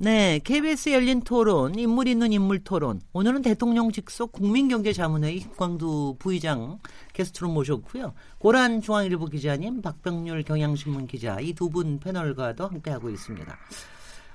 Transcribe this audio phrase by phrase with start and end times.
[0.00, 3.00] 네, KBS 열린 토론, 인물 있는 인물 토론.
[3.12, 6.78] 오늘은 대통령 직속 국민경제자문회의 김광두 부의장
[7.14, 8.14] 게스트로 모셨고요.
[8.38, 13.58] 고란 중앙일보 기자님, 박병률 경향신문 기자 이 두 분 패널과도 함께하고 있습니다.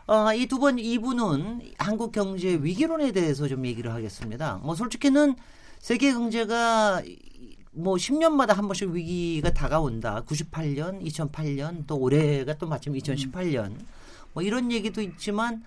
[0.08, 4.60] 어, 이 두 번, 이분은 한국 경제 위기론에 대해서 좀 얘기를 하겠습니다.
[4.64, 5.36] 뭐 솔직히는
[5.80, 7.02] 세계 경제가
[7.72, 10.24] 뭐 10년마다 한 번씩 위기가 다가온다.
[10.28, 13.76] 98년, 2008년, 또 올해가 또 마침 2018년.
[14.34, 15.64] 뭐 이런 얘기도 있지만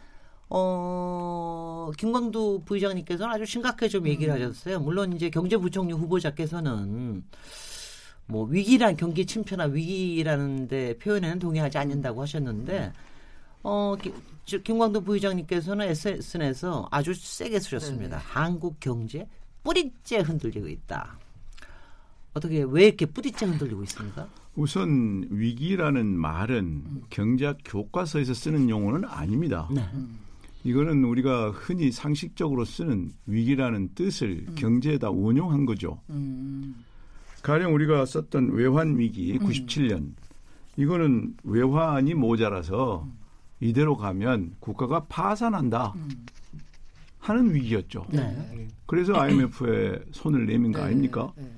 [0.48, 4.40] 어 김광두 부의장님께서는 아주 심각하게 좀 얘기를 음.
[4.40, 4.80] 하셨어요.
[4.80, 7.24] 물론 이제 경제부총리 후보자께서는
[8.26, 12.92] 뭐 위기란 경기 침체나 위기라는데 표현에는 동의하지 않는다고 하셨는데
[13.62, 14.12] 어 기,
[14.62, 18.18] 김광두 부의장님께서는 SNS에서 아주 세게 쓰셨습니다.
[18.18, 18.22] 네네.
[18.28, 19.26] 한국 경제
[19.64, 21.18] 뿌리째 흔들리고 있다.
[22.34, 24.28] 어떻게 왜 이렇게 뿌리째 흔들리고 있습니까?
[24.56, 29.68] 우선 위기라는 말은 경제학 교과서에서 쓰는 용어는 아닙니다.
[29.70, 29.82] 네.
[30.64, 34.54] 이거는 우리가 흔히 상식적으로 쓰는 위기라는 뜻을 음.
[34.56, 36.00] 경제에다 원용한 거죠.
[36.10, 36.74] 음.
[37.42, 40.16] 가령 우리가 썼던 외환 위기 97년 음.
[40.76, 43.06] 이거는 외환이 모자라서
[43.60, 46.26] 이대로 가면 국가가 파산한다 음.
[47.18, 48.06] 하는 위기였죠.
[48.10, 48.68] 네.
[48.86, 50.86] 그래서 IMF에 손을 내민 거 네.
[50.86, 51.32] 아닙니까?
[51.36, 51.50] 네.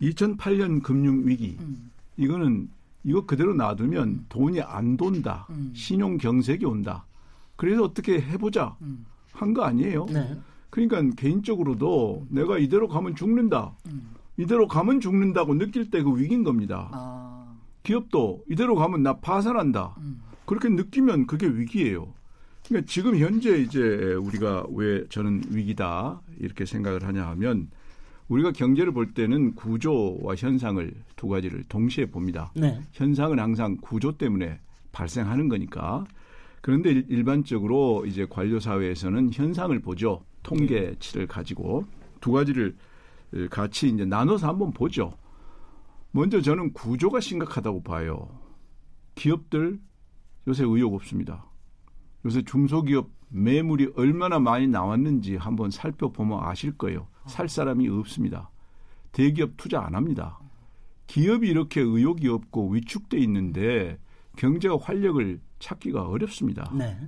[0.00, 1.90] 2008년 금융 위기 음.
[2.16, 2.68] 이거는
[3.04, 5.46] 이거 그대로 놔두면 돈이 안 돈다.
[5.50, 5.72] 음.
[5.74, 7.04] 신용 경색이 온다.
[7.56, 9.04] 그래서 어떻게 해보자 음.
[9.32, 10.06] 한거 아니에요.
[10.06, 10.36] 네.
[10.70, 12.34] 그러니까 개인적으로도 음.
[12.34, 13.72] 내가 이대로 가면 죽는다.
[13.86, 14.10] 음.
[14.36, 16.88] 이대로 가면 죽는다고 느낄 때 그 위기인 겁니다.
[16.92, 17.54] 아.
[17.82, 19.94] 기업도 이대로 가면 나 파산한다.
[19.98, 20.20] 음.
[20.46, 22.08] 그렇게 느끼면 그게 위기예요.
[22.66, 23.78] 그러니까 지금 현재 이제
[24.14, 27.68] 우리가 왜 저는 위기다 이렇게 생각을 하냐 하면
[28.28, 32.52] 우리가 경제를 볼 때는 구조와 현상을 두 가지를 동시에 봅니다.
[32.56, 32.80] 네.
[32.92, 34.58] 현상은 항상 구조 때문에
[34.92, 36.04] 발생하는 거니까.
[36.62, 40.24] 그런데 일반적으로 이제 관료 사회에서는 현상을 보죠.
[40.42, 41.84] 통계치를 가지고
[42.20, 42.74] 두 가지를
[43.50, 45.12] 같이 이제 나눠서 한번 보죠.
[46.12, 48.28] 먼저 저는 구조가 심각하다고 봐요.
[49.16, 49.78] 기업들
[50.46, 51.44] 요새 의욕 없습니다.
[52.24, 57.08] 요새 중소기업 매물이 얼마나 많이 나왔는지 한번 살펴보면 아실 거예요.
[57.26, 58.50] 살 사람이 없습니다.
[59.12, 60.38] 대기업 투자 안 합니다.
[61.06, 63.98] 기업이 이렇게 의욕이 없고 위축돼 있는데
[64.36, 66.70] 경제가 활력을 찾기가 어렵습니다.
[66.74, 66.98] 네.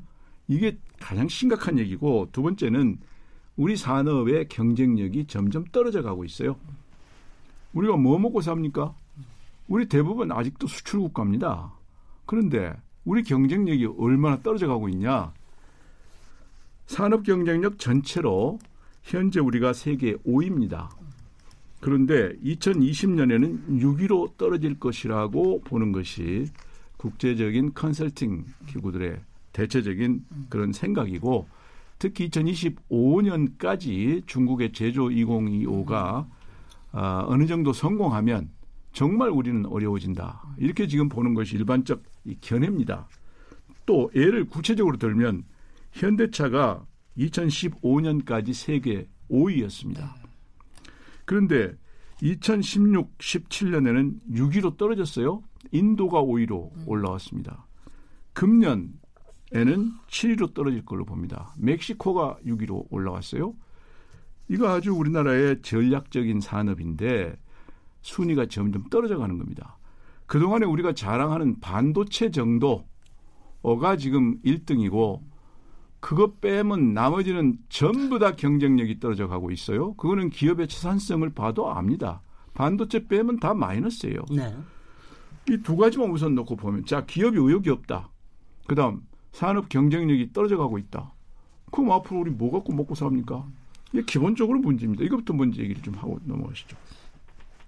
[0.48, 2.98] 이게 가장 심각한 얘기고 두 번째는
[3.56, 6.56] 우리 산업의 경쟁력이 점점 떨어져 가고 있어요.
[7.72, 8.94] 우리가 뭐 먹고 삽니까?
[9.68, 11.72] 우리 대부분 아직도 수출 국가입니다.
[12.26, 12.72] 그런데
[13.04, 15.32] 우리 경쟁력이 얼마나 떨어져 가고 있냐?
[16.86, 18.58] 산업 경쟁력 전체로
[19.06, 20.88] 현재 우리가 세계 5위입니다.
[21.78, 26.46] 그런데 2020년에는 6위로 떨어질 것이라고 보는 것이
[26.96, 29.20] 국제적인 컨설팅 기구들의
[29.52, 31.46] 대체적인 그런 생각이고
[32.00, 36.26] 특히 2025년까지 중국의 제조 2025가
[36.90, 38.50] 아, 어느 정도 성공하면
[38.92, 40.42] 정말 우리는 어려워진다.
[40.58, 42.02] 이렇게 지금 보는 것이 일반적
[42.40, 43.06] 견해입니다.
[43.84, 45.44] 또 예를 구체적으로 들면
[45.92, 46.84] 현대차가
[47.18, 50.14] 2015년까지 세계 5위였습니다.
[51.24, 51.76] 그런데
[52.22, 55.42] 2016, 17년에는 6위로 떨어졌어요.
[55.72, 57.66] 인도가 5위로 올라왔습니다.
[58.32, 58.92] 금년에는
[59.52, 61.52] 7위로 떨어질 걸로 봅니다.
[61.58, 63.54] 멕시코가 6위로 올라왔어요.
[64.48, 67.36] 이거 아주 우리나라의 전략적인 산업인데
[68.02, 69.78] 순위가 점점 떨어져 가는 겁니다.
[70.26, 75.20] 그동안에 우리가 자랑하는 반도체 정도가 지금 1등이고
[76.06, 79.94] 그거 빼면 나머지는 전부 다 경쟁력이 떨어져 가고 있어요.
[79.94, 82.20] 그거는 기업의 처산성을 봐도 압니다.
[82.54, 84.24] 반도체 빼면 다 마이너스예요.
[84.30, 84.56] 네.
[85.50, 88.08] 이 두 가지만 우선 놓고 보면 자 기업이 의욕이 없다.
[88.68, 91.12] 그다음 산업 경쟁력이 떨어져 가고 있다.
[91.72, 93.44] 그럼 앞으로 우리 뭐 갖고 먹고 삽니까?
[93.92, 95.02] 이게 기본적으로 문제입니다.
[95.02, 96.76] 이것부터 먼저 얘기를 좀 하고 넘어가시죠.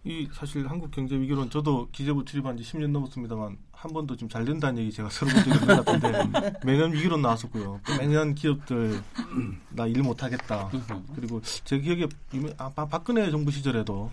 [0.08, 4.80] 이 사실 한국 경제 위기론 저도 기재부 출입한 지 10년 넘었습니다만 한 번도 좀잘 된다는
[4.80, 7.78] 얘기 제가 들어본 적이 없는 것 같은데 매년 위기론 나왔었고요.
[7.98, 9.02] 매년 기업들
[9.68, 10.70] 나 일 못하겠다.
[11.14, 12.06] 그리고 제 기억에
[12.56, 14.10] 아, 박근혜 정부 시절에도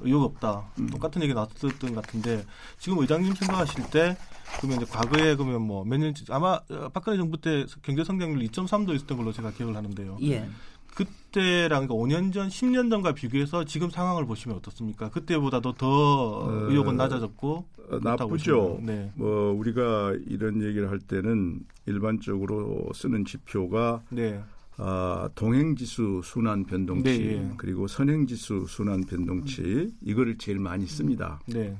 [0.00, 0.64] 의욕 없다.
[0.78, 0.86] 음.
[0.90, 2.44] 똑같은 얘기 나왔던 것 같은데
[2.78, 4.16] 지금 의장님 생각하실 때
[4.58, 6.60] 그러면 이제 과거에 그러면 뭐 몇 년 아마
[6.92, 10.18] 박근혜 정부 때 경제 성장률 2.3도 있었던 걸로 제가 기억을 하는데요.
[10.24, 10.48] 예.
[10.94, 15.10] 그때랑 5년 전, 10년 전과 비교해서 지금 상황을 보시면 어떻습니까?
[15.10, 18.80] 그때보다도 더 어, 의욕은 낮아졌고 어, 나쁘죠.
[18.82, 19.10] 네.
[19.14, 24.42] 뭐 우리가 이런 얘기를 할 때는 일반적으로 쓰는 지표가 네.
[24.76, 27.54] 아, 동행지수 순환 변동치 네, 예.
[27.56, 29.92] 그리고 선행지수 순환 변동치 음.
[30.02, 31.40] 이거를 제일 많이 씁니다.
[31.46, 31.76] 네.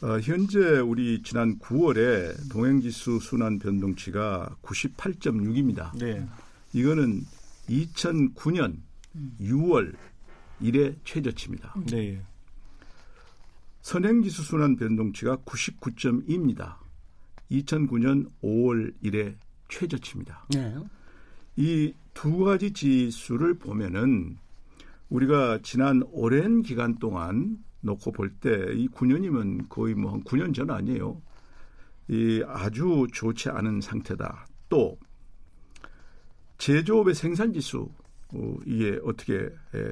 [0.00, 5.96] 어, 현재 우리 지난 9월에 동행지수 순환 변동치가 98.6입니다.
[5.98, 6.24] 네.
[6.72, 7.22] 이거는
[7.68, 8.80] 2009년
[9.40, 9.94] 6월
[10.60, 11.74] 이래 최저치입니다.
[11.90, 12.20] 네.
[13.82, 16.76] 선행지수 순환 변동치가 99.2입니다.
[17.50, 19.36] 2009년 5월 이래
[19.68, 20.46] 최저치입니다.
[20.50, 20.74] 네.
[21.56, 24.38] 이 두 가지 지수를 보면은
[25.08, 30.68] 우리가 지난 오랜 기간 동안 놓고 볼 때 이 9년이면 거의 뭐 한 9년 전
[30.70, 31.22] 아니에요.
[32.08, 34.46] 이 아주 좋지 않은 상태다.
[34.68, 34.98] 또
[36.58, 37.88] 제조업의 생산 지수
[38.34, 39.48] 어, 이게 어떻게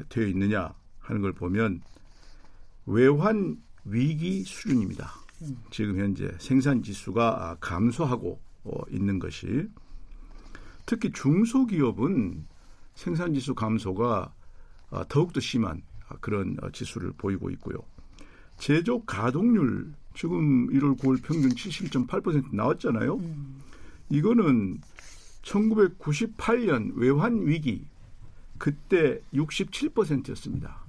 [0.08, 1.80] 되어 있느냐 하는 걸 보면
[2.86, 5.10] 외환 위기 수준입니다.
[5.42, 5.56] 음.
[5.70, 9.68] 지금 현재 생산 지수가 감소하고 어, 있는 것이
[10.84, 12.46] 특히 중소기업은
[12.94, 14.32] 생산 지수 감소가
[14.90, 15.82] 아, 더욱더 심한
[16.20, 17.78] 그런 어, 지수를 보이고 있고요.
[18.58, 23.16] 제조 가동률 지금 1월 9월 평균 71.8% 나왔잖아요.
[23.16, 23.60] 음.
[24.08, 24.80] 이거는
[25.46, 27.86] 1998년 외환 위기
[28.58, 30.84] 그때 67%였습니다.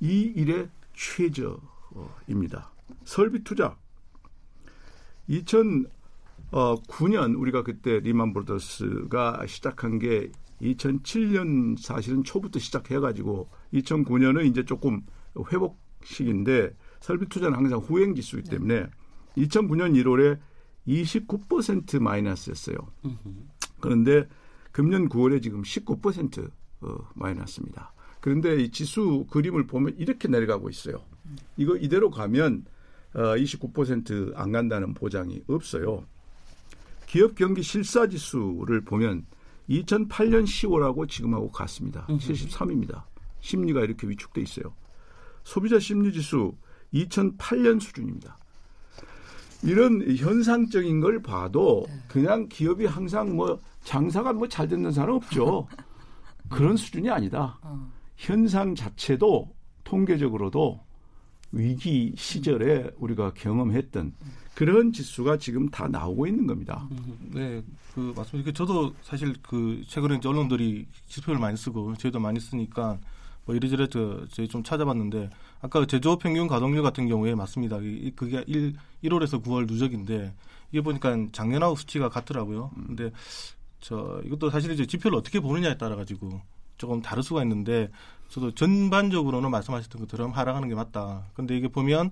[0.00, 2.70] 이 일의 최저입니다.
[3.04, 3.76] 설비 투자
[5.28, 10.32] 2009년 우리가 그때 리만 브로더스가 시작한 게
[10.62, 15.02] 2007년 사실은 초부터 시작해가지고 2009년은 이제 조금
[15.52, 18.86] 회복 시기인데 설비 투자는 항상 후행 지수이기 때문에
[19.36, 20.38] 2009년 1월에
[20.88, 22.78] 29% 마이너스였어요.
[23.80, 24.28] 그런데
[24.72, 27.92] 금년 9월에 지금 19% 어, 마이너스입니다.
[28.20, 31.04] 그런데 이 지수 그림을 보면 이렇게 내려가고 있어요.
[31.56, 32.64] 이거 이대로 가면
[33.14, 36.04] 어, 29%안 간다는 보장이 없어요.
[37.06, 39.26] 기업 경기 실사 지수를 보면
[39.68, 42.06] 2008년 10월하고 지금하고 같습니다.
[42.06, 43.04] 73입니다.
[43.40, 44.74] 심리가 이렇게 위축돼 있어요.
[45.44, 46.54] 소비자 심리 지수
[46.92, 48.36] 2008년 수준입니다.
[49.62, 51.94] 이런 현상적인 걸 봐도 네.
[52.08, 55.66] 그냥 기업이 항상 뭐 장사가 뭐 잘 되는 사람 없죠.
[56.48, 57.58] 그런 수준이 아니다.
[57.62, 57.90] 어.
[58.16, 60.80] 현상 자체도 통계적으로도
[61.52, 64.12] 위기 시절에 우리가 경험했던
[64.54, 66.88] 그런 지수가 지금 다 나오고 있는 겁니다.
[67.32, 67.62] 네,
[67.94, 68.52] 그 맞습니다.
[68.52, 72.98] 저도 사실 그 최근에 언론들이 지표를 많이 쓰고 저희도 많이 쓰니까
[73.48, 75.30] 뭐 이래저래 저 저희 좀 찾아봤는데
[75.62, 77.78] 아까 제조업 평균 가동률 같은 경우에 맞습니다.
[78.14, 80.34] 그게 1, 1월에서 9월 누적인데
[80.70, 82.70] 이게 보니까 작년하고 수치가 같더라고요.
[82.76, 82.84] 음.
[82.88, 83.10] 근데
[83.80, 86.42] 저 이것도 사실 이제 지표를 어떻게 보느냐에 따라 가지고
[86.76, 87.88] 조금 다를 수가 있는데
[88.28, 91.24] 저도 전반적으로는 말씀하셨던 것처럼 하락하는 게 맞다.
[91.32, 92.10] 근데 이게 보면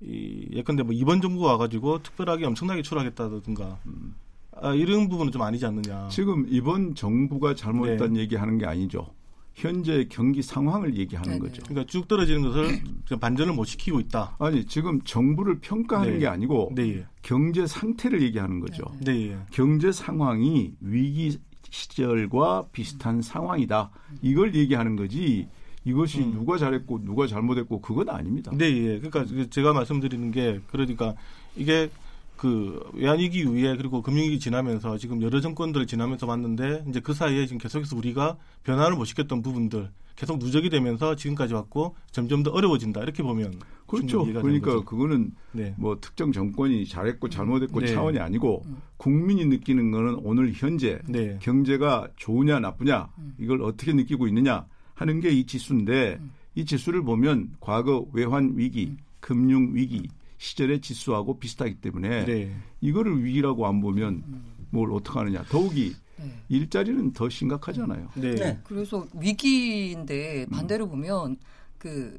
[0.00, 4.14] 이 예컨대 뭐 이번 정부가 와가지고 특별하게 엄청나게 추락했다든가 음.
[4.52, 6.08] 아, 이런 부분은 좀 아니지 않느냐.
[6.08, 8.20] 지금 이번 정부가 잘못했다는 네.
[8.20, 9.17] 얘기하는 게 아니죠.
[9.58, 11.40] 현재 경기 상황을 얘기하는 네네.
[11.40, 11.62] 거죠.
[11.64, 12.80] 그러니까 쭉 떨어지는 것을
[13.18, 14.36] 반전을 못 시키고 있다.
[14.38, 16.18] 아니 지금 정부를 평가하는 네.
[16.20, 17.04] 게 아니고 네.
[17.22, 18.84] 경제 상태를 얘기하는 거죠.
[19.00, 19.36] 네.
[19.50, 21.38] 경제 상황이 위기
[21.70, 23.90] 시절과 비슷한 상황이다.
[24.22, 25.48] 이걸 얘기하는 거지.
[25.84, 26.32] 이것이 음.
[26.32, 28.52] 누가 잘했고 누가 잘못했고 그건 아닙니다.
[28.54, 29.00] 네, 예.
[29.00, 31.14] 그러니까 제가 말씀드리는 게 그러니까
[31.56, 31.90] 이게
[32.38, 37.58] 그 외환위기 이후에 그리고 금융위기 지나면서 지금 여러 정권들 지나면서 봤는데 이제 그 사이에 지금
[37.58, 43.22] 계속해서 우리가 변화를 못 시켰던 부분들 계속 누적이 되면서 지금까지 왔고 점점 더 어려워진다 이렇게
[43.22, 43.54] 보면
[43.86, 44.24] 그렇죠.
[44.24, 45.74] 그러니까 그거는 네.
[45.78, 47.86] 뭐 특정 정권이 잘했고 잘못했고 네.
[47.88, 48.64] 차원이 아니고
[48.96, 51.38] 국민이 느끼는 거는 오늘 현재 네.
[51.42, 54.64] 경제가 좋으냐 나쁘냐 이걸 어떻게 느끼고 있느냐
[54.94, 56.18] 하는 게 이 지수인데
[56.54, 62.56] 이 지수를 보면 과거 외환 위기, 금융 위기 시절의 지수하고 비슷하기 때문에 네.
[62.80, 64.22] 이거를 위기라고 안 보면
[64.70, 65.42] 뭘 어떻게 하느냐.
[65.44, 66.32] 더욱이 네.
[66.48, 68.08] 일자리는 더 심각하잖아요.
[68.14, 68.34] 네.
[68.34, 68.60] 네.
[68.64, 70.90] 그래서 위기인데 반대로 음.
[70.90, 71.36] 보면
[71.78, 72.18] 그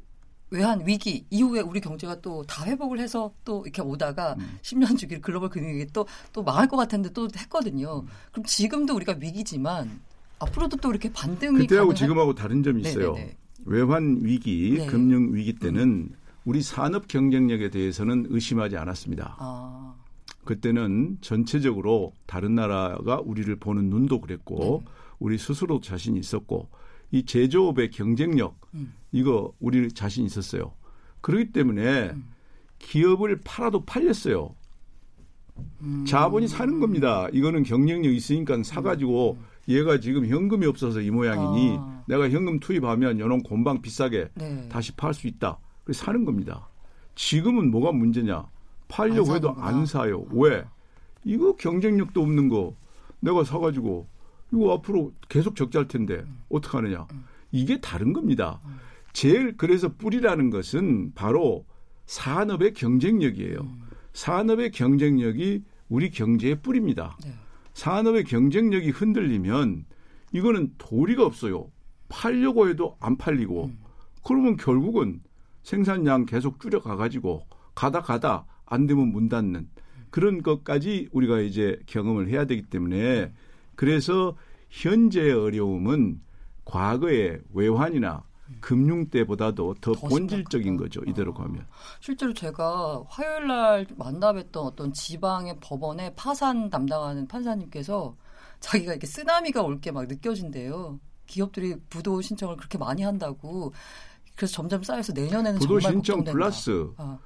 [0.50, 4.58] 외환 위기 이후에 우리 경제가 또 다 회복을 해서 또 이렇게 오다가 음.
[4.62, 8.00] 10년 주기 글로벌 금융위기 또, 또 망할 것 같은데 또 했거든요.
[8.00, 8.06] 음.
[8.32, 10.00] 그럼 지금도 우리가 위기지만
[10.40, 11.94] 앞으로도 또 이렇게 반등이 그때하고 가능한...
[11.94, 13.12] 지금하고 다른 점이 있어요.
[13.14, 13.36] 네네네.
[13.66, 14.86] 외환 위기, 네.
[14.86, 16.16] 금융 위기 때는 음.
[16.44, 19.36] 우리 산업 경쟁력에 대해서는 의심하지 않았습니다.
[19.38, 19.94] 아.
[20.44, 24.92] 그때는 전체적으로 다른 나라가 우리를 보는 눈도 그랬고 네.
[25.18, 26.68] 우리 스스로 자신 있었고
[27.10, 28.94] 이 제조업의 경쟁력 음.
[29.12, 30.72] 이거 우리 자신 있었어요.
[31.20, 32.30] 그렇기 때문에 음.
[32.78, 34.54] 기업을 팔아도 팔렸어요.
[35.82, 36.04] 음.
[36.06, 37.28] 자본이 사는 겁니다.
[37.32, 39.44] 이거는 경쟁력 있으니까 사가지고 음.
[39.68, 42.02] 얘가 지금 현금이 없어서 이 모양이니 아.
[42.08, 44.68] 내가 현금 투입하면 요런 곰방 비싸게 네.
[44.70, 45.58] 다시 팔 수 있다.
[45.92, 46.68] 사는 겁니다.
[47.14, 48.48] 지금은 뭐가 문제냐?
[48.88, 49.66] 팔려고 안 해도 사는구나.
[49.66, 50.26] 안 사요.
[50.30, 50.64] 왜?
[51.24, 52.74] 이거 경쟁력도 없는 거
[53.20, 54.08] 내가 사가지고
[54.52, 57.06] 이거 앞으로 계속 적자일 텐데 어떡하느냐?
[57.52, 58.60] 이게 다른 겁니다.
[59.12, 61.64] 제일 그래서 뿌리라는 것은 바로
[62.06, 63.58] 산업의 경쟁력이에요.
[64.12, 67.16] 산업의 경쟁력이 우리 경제의 뿌리입니다.
[67.24, 67.32] 네.
[67.74, 69.84] 산업의 경쟁력이 흔들리면
[70.32, 71.70] 이거는 도리가 없어요.
[72.08, 73.70] 팔려고 해도 안 팔리고
[74.24, 75.20] 그러면 결국은
[75.62, 79.68] 생산량 계속 줄여가 가지고 가다 가다 안 되면 문 닫는
[80.10, 83.32] 그런 것까지 우리가 이제 경험을 해야 되기 때문에
[83.76, 84.36] 그래서
[84.70, 86.20] 현재의 어려움은
[86.64, 88.22] 과거의 외환이나
[88.60, 90.76] 금융 때보다도 더 더 본질적인.
[90.76, 91.00] 거죠.
[91.06, 91.34] 이대로 어.
[91.34, 91.64] 가면.
[92.00, 98.16] 실제로 제가 화요일 날 만나뵀던 어떤 지방의 법원의 파산 담당하는 판사님께서
[98.58, 100.98] 자기가 이렇게 쓰나미가 올 게 막 느껴진대요.
[101.26, 103.72] 기업들이 부도 신청을 그렇게 많이 한다고.
[104.40, 106.24] 그래서 점점 쌓여서 내년에는 부도 신청.
[106.24, 107.18] 플러스 아,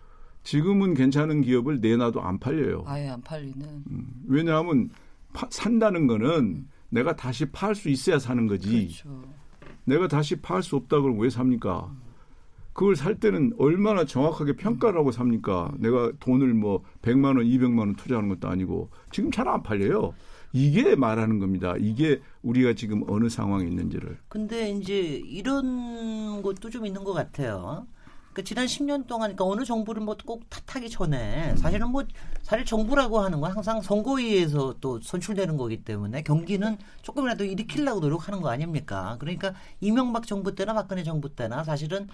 [0.43, 2.83] 지금은 괜찮은 기업을 내놔도 안 팔려요.
[2.87, 3.65] 아예 안 팔리는.
[3.89, 4.91] 음, 왜냐하면
[5.33, 8.89] 파- 산다는 거는 내가 다시 팔 수 있어야 사는 거지.
[8.89, 9.23] 그렇죠.
[9.85, 11.95] 내가 다시 팔 수 없다 그러면 왜 삽니까?
[12.73, 15.71] 그걸 살 때는 얼마나 정확하게 평가를 하고 삽니까?
[15.79, 20.13] 내가 돈을 뭐 100만 원, 200만 원 투자하는 것도 아니고 지금 잘 안 팔려요.
[20.55, 21.75] 이게 말하는 겁니다.
[21.79, 24.19] 이게 우리가 지금 어느 상황에 있는지를.
[24.29, 27.89] 근데 이제 이런 것도 좀 있는 것 같아요.
[28.33, 32.05] 그러니까 지난 10년 동안 그러니까 어느 정부를 뭐 꼭 탓하기 전에 사실은 뭐
[32.43, 38.49] 사실 정부라고 하는 건 항상 선거위에서 또 선출되는 거기 때문에 경기는 조금이라도 일으키려고 노력하는 거
[38.49, 39.17] 아닙니까?
[39.19, 42.09] 그러니까 이명박 정부 때나 박근혜 정부 때나 사실은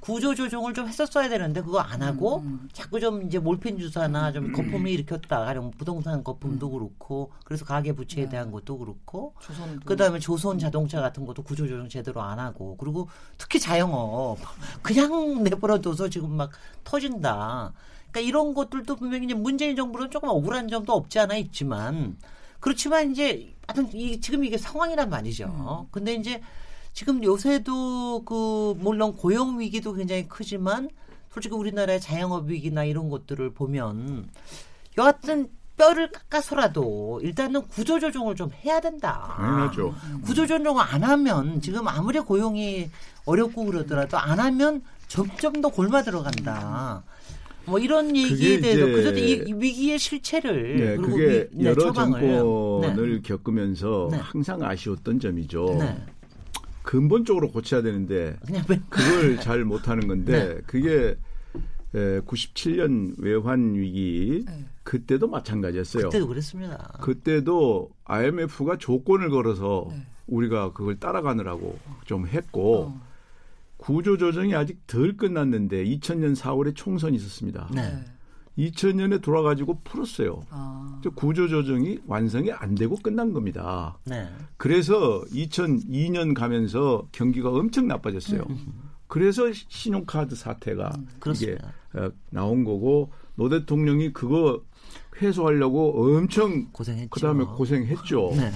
[0.00, 2.68] 구조 조정을 좀 했었어야 되는데 그거 안 하고 음.
[2.72, 5.44] 자꾸 좀 이제 몰핀 주사나 좀 거품을 일으켰다.
[5.44, 9.84] 가령 부동산 거품도 그렇고 그래서 가계 부채에 대한 것도 그렇고 조선도.
[9.84, 14.38] 그다음에 조선 자동차 같은 것도 구조 조정 제대로 안 하고 그리고 특히 자영업
[14.82, 16.50] 그냥 내버려둬서 지금 막
[16.84, 17.72] 터진다.
[18.10, 22.16] 그러니까 이런 것들도 분명히 이제 문재인 정부는 조금 억울한 점도 없지 않아 있지만
[22.58, 25.88] 그렇지만 이제 하여튼 이, 지금 이게 상황이란 말이죠.
[25.90, 26.40] 근데 이제
[26.92, 30.90] 지금 요새도 그 물론 고용 위기도 굉장히 크지만
[31.32, 34.28] 솔직히 우리나라의 자영업 위기나 이런 것들을 보면
[34.98, 39.32] 여하튼 뼈를 깎아서라도 일단은 구조조정을 좀 해야 된다.
[39.36, 39.94] 당연하죠.
[40.24, 42.90] 구조조정을 안 하면 지금 아무리 고용이
[43.24, 47.02] 어렵고 그러더라도 안 하면 점점 더 골마 들어간다.
[47.64, 51.84] 뭐 이런 얘기에 대해서 그래도 이, 이 위기의 실체를 네, 그리고 그게 위- 네, 여러
[51.84, 54.18] 처방을 정권을 겪으면서 네.
[54.18, 55.78] 항상 아쉬웠던 점이죠.
[56.90, 56.98] 네.
[56.98, 58.36] 근본적으로 고쳐야 되는데
[58.88, 60.60] 그걸 잘 못하는 건데 네.
[60.66, 61.16] 그게
[61.94, 64.64] 에, 97년 외환 위기 네.
[64.82, 66.04] 그때도 마찬가지였어요.
[66.04, 66.98] 그때도 그랬습니다.
[67.00, 70.02] 그때도 IMF가 조건을 걸어서 네.
[70.26, 73.02] 우리가 그걸 따라가느라고 좀 했고 어.
[73.76, 77.70] 구조 조정이 아직 덜 끝났는데 2000년 4월에 총선이 있었습니다.
[77.72, 78.04] 네.
[78.58, 80.42] 2000년에 돌아가지고 풀었어요.
[80.50, 81.00] 아.
[81.14, 83.98] 구조 조정이 완성이 안 되고 끝난 겁니다.
[84.04, 84.28] 네.
[84.56, 88.42] 그래서 2002년 가면서 경기가 엄청 나빠졌어요.
[89.06, 91.72] 그래서 시- 신용카드 사태가 이게 그렇습니다.
[91.94, 94.62] 어, 나온 거고 노 대통령이 그거
[95.22, 97.10] 해소하려고 엄청 고생했죠.
[97.10, 98.32] 그다음에 고생했죠.
[98.36, 98.52] 네.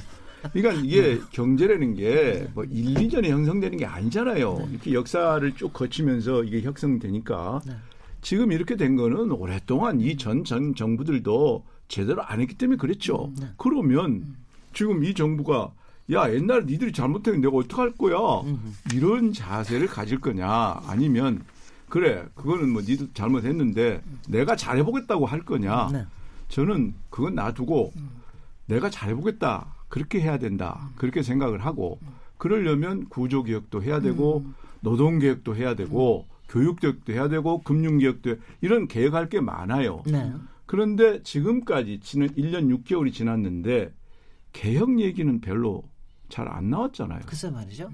[0.53, 4.69] 그러니까 이게 경제라는 게 뭐 1, 2년에 형성되는 게 아니잖아요.
[4.71, 7.73] 이렇게 역사를 쭉 거치면서 이게 형성되니까 네.
[8.25, 13.31] 지금 이렇게 된 거는 오랫동안 이 전 전 정부들도 제대로 안 했기 때문에 그랬죠.
[13.39, 13.47] 네.
[13.59, 14.35] 그러면
[14.73, 15.71] 지금 이 정부가
[16.13, 18.17] 야 옛날에 니들이 잘못했는데 내가 어떡할 거야?
[18.95, 20.81] 이런 자세를 가질 거냐?
[20.87, 21.43] 아니면
[21.89, 25.91] 그래 그거는 뭐 니들 잘못했는데 내가 잘해보겠다고 할 거냐?
[25.93, 26.07] 네.
[26.49, 27.93] 저는 그건 놔두고
[28.67, 29.67] 내가 잘해보겠다.
[29.89, 30.91] 그렇게 해야 된다.
[30.97, 31.99] 그렇게 생각을 하고
[32.39, 34.45] 그러려면 구조 개혁도 해야 되고
[34.81, 40.05] 노동 개혁도 해야 되고 교육 개혁도 해야 되고 금융 개혁도 이런 개혁할 게 많아요.
[40.07, 40.33] 네.
[40.67, 43.93] 그런데 지금까지 지난 1년 6개월이 지났는데
[44.53, 45.83] 개혁 얘기는 별로
[46.29, 47.23] 잘 안 나왔잖아요.
[47.27, 47.91] 글쎄 말이죠.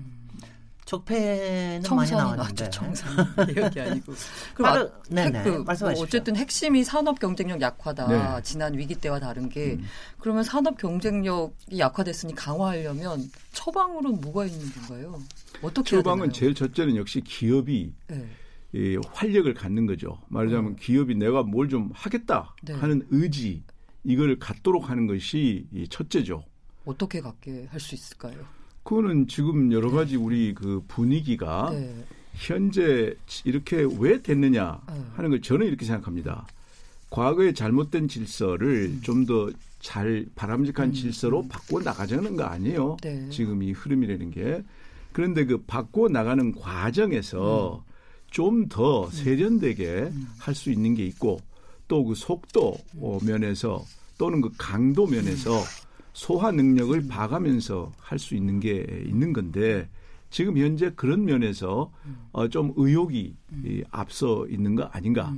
[0.84, 2.64] 적폐는 많이 나왔는데.
[2.64, 3.14] 맞죠, 청산.
[3.54, 4.12] 개혁이 아니고.
[4.54, 5.38] 그럼 바로- 아, 네네.
[5.38, 6.04] 핵- 그, 뭐 말씀하십시오.
[6.04, 8.08] 어쨌든 핵심이 산업 경쟁력 약화다.
[8.36, 8.42] 네.
[8.42, 9.74] 지난 위기 때와 다른 게.
[9.74, 9.84] 음.
[10.18, 13.20] 그러면 산업 경쟁력이 약화됐으니 강화하려면
[13.52, 15.20] 처방으로는 뭐가 있는 건가요?
[15.62, 16.32] 어떻게 처방은 되나요?
[16.32, 18.28] 제일 첫째는 역시 기업이 네.
[18.72, 20.18] 이 활력을 갖는 거죠.
[20.28, 22.72] 말하자면 기업이 내가 뭘 좀 하겠다 네.
[22.74, 23.62] 하는 의지
[24.04, 26.44] 이걸 갖도록 하는 것이 이 첫째죠.
[26.84, 28.34] 어떻게 갖게 할 수 있을까요?
[28.82, 31.94] 그거는 지금 여러 가지 우리 그 분위기가 네.
[32.34, 35.04] 현재 이렇게 왜 됐느냐 네.
[35.14, 36.46] 하는 걸 저는 이렇게 생각합니다.
[37.10, 39.00] 과거의 잘못된 질서를 음.
[39.02, 39.50] 좀더
[39.80, 42.96] 잘 바람직한 질서로 바꿔 나가자는 거 아니에요.
[43.02, 43.28] 네.
[43.30, 44.62] 지금 이 흐름이라는 게.
[45.12, 47.89] 그런데 그 바꿔 나가는 과정에서 음.
[48.30, 51.40] 좀 더 세련되게 할 수 있는 게 있고
[51.88, 53.84] 또 그 속도 어, 면에서
[54.18, 55.50] 또는 그 강도 면에서
[56.12, 59.88] 소화 능력을 봐가면서 할 수 있는 게 있는 건데
[60.30, 61.90] 지금 현재 그런 면에서
[62.32, 63.34] 어, 좀 의욕이
[63.64, 65.34] 이, 앞서 있는 거 아닌가.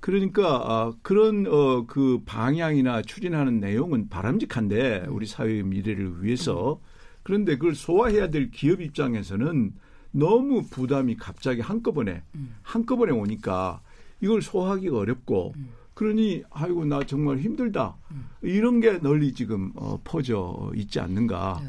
[0.00, 6.80] 그러니까 아, 그런 어, 그 방향이나 추진하는 내용은 바람직한데 우리 사회의 미래를 위해서
[7.22, 9.72] 그런데 그걸 소화해야 될 기업 입장에서는
[10.10, 12.22] 너무 부담이 갑자기 한꺼번에
[12.62, 13.80] 한꺼번에 오니까
[14.20, 15.54] 이걸 소화하기가 어렵고
[15.94, 17.96] 그러니 아이고 나 정말 힘들다.
[18.42, 21.60] 이런 게 널리 지금 어, 퍼져 있지 않는가.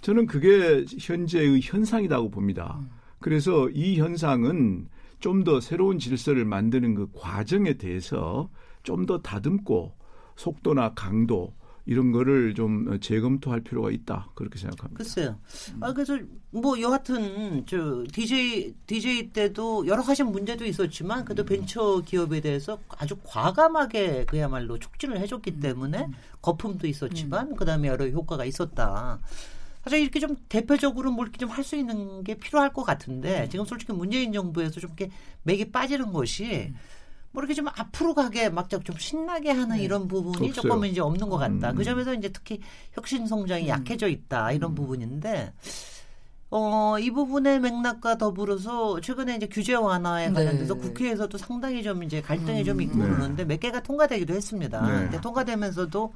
[0.00, 2.78] 저는 그게 현재의 현상이라고 봅니다.
[3.20, 4.88] 그래서 이 현상은
[5.20, 8.48] 좀 더 새로운 질서를 만드는 그 과정에 대해서
[8.82, 9.92] 좀 더 다듬고
[10.36, 11.54] 속도나 강도
[11.86, 14.30] 이런 거를 좀 재검토할 필요가 있다.
[14.34, 14.96] 그렇게 생각합니다.
[14.96, 15.38] 글쎄요.
[15.80, 16.18] 아 그래서
[16.50, 23.16] 뭐 여하튼 저 DJ DJ 때도 여러 가지 문제도 있었지만 그래도 벤처 기업에 대해서 아주
[23.24, 26.08] 과감하게 그야말로 촉진을 해줬기 때문에
[26.40, 29.20] 거품도 있었지만 그다음에 여러 효과가 있었다.
[29.84, 33.66] 사실 이렇게 좀 대표적으로 뭘 이렇게 좀 할 수 있는 게 필요할 것 같은데 지금
[33.66, 35.12] 솔직히 문재인 정부에서 좀 이렇게
[35.42, 36.72] 맥이 빠지는 것이
[37.34, 40.52] 뭐 이렇게 좀 앞으로 가게 막좀 신나게 하는 이런 부분이 없어요.
[40.52, 41.70] 조금 이제 없는 것 같다.
[41.70, 41.74] 음.
[41.74, 42.60] 그 점에서 이제 특히
[42.92, 45.52] 혁신 성장이 약해져 있다 이런 부분인데
[46.50, 50.32] 어, 이 부분의 맥락과 더불어서 최근에 이제 규제 완화에 네.
[50.32, 53.04] 관련돼서 국회에서도 상당히 좀 이제 갈등이 좀 있고 네.
[53.08, 54.80] 그러는데 몇 개가 통과되기도 했습니다.
[54.82, 54.92] 네.
[55.00, 56.14] 근데 통과되면서도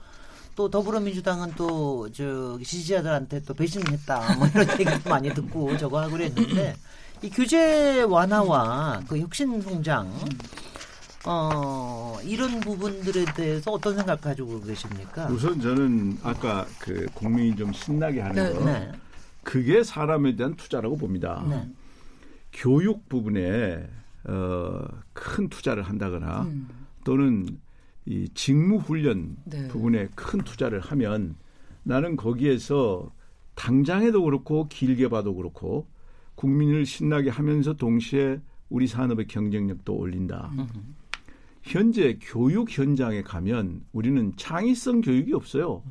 [0.55, 6.77] 또 더불어민주당은 또 저 지지자들한테 또 배신했다 뭐 이런 얘기도 많이 듣고 저거 하고 그랬는데
[7.23, 10.09] 이 규제 완화와 그 혁신 성장
[11.30, 15.26] 어 이런 부분들에 대해서 어떤 생각 가지고 계십니까?
[15.26, 18.92] 우선 저는 아까 그 국민이 좀 신나게 하는 네, 거 네.
[19.42, 21.44] 그게 사람에 대한 투자라고 봅니다.
[21.49, 21.69] 네.
[22.52, 23.86] 교육 부분에
[24.25, 26.69] 어, 큰 투자를 한다거나 음.
[27.04, 27.58] 또는
[28.06, 29.69] 이 직무 훈련 네.
[29.69, 31.36] 부분에 큰 투자를 하면
[31.82, 33.12] 나는 거기에서
[33.54, 35.86] 당장에도 그렇고 길게 봐도 그렇고
[36.36, 40.50] 국민을 신나게 하면서 동시에 우리 산업의 경쟁력도 올린다.
[41.69, 45.83] 현재 교육 현장에 가면 우리는 창의성 교육이 없어요.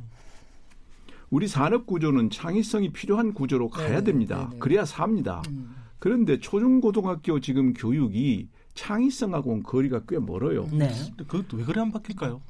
[1.29, 4.47] 우리 산업 구조는 창의성이 필요한 구조로 가야 네네, 됩니다.
[4.49, 4.59] 네네.
[4.59, 5.43] 그래야 삽니다.
[5.49, 5.75] 음.
[5.99, 10.67] 그런데 초중고등학교 지금 교육이 창의성하고는 거리가 꽤 멀어요.
[10.71, 10.89] 네.
[11.09, 12.41] 근데 그것도 왜 그래 안 바뀔까요?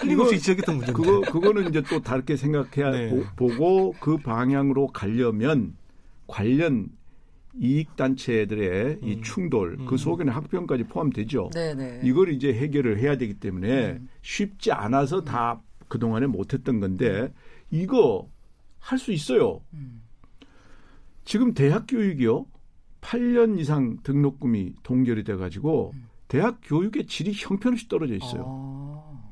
[0.00, 1.02] 끊임없이 지적했던 문제인데.
[1.02, 3.24] 그거 그거는 이제 또 다르게 생각해야 네.
[3.36, 5.74] 보, 고그 방향으로 가려면
[6.26, 6.88] 관련
[7.60, 9.22] 이익 단체들의 이 음.
[9.22, 9.96] 충돌 그 음.
[9.96, 11.50] 속에는 학병까지 포함되죠.
[11.52, 12.00] 네네.
[12.04, 14.08] 이걸 이제 해결을 해야 되기 때문에 음.
[14.22, 17.32] 쉽지 않아서 다 그동안에 못했던 건데
[17.70, 18.28] 이거
[18.78, 19.60] 할 수 있어요.
[19.74, 20.02] 음.
[21.24, 22.46] 지금 대학 교육이요.
[23.00, 25.94] 8년 이상 등록금이 동결이 돼 가지고
[26.26, 28.44] 대학 교육의 질이 형편없이 떨어져 있어요.
[28.46, 29.30] 아.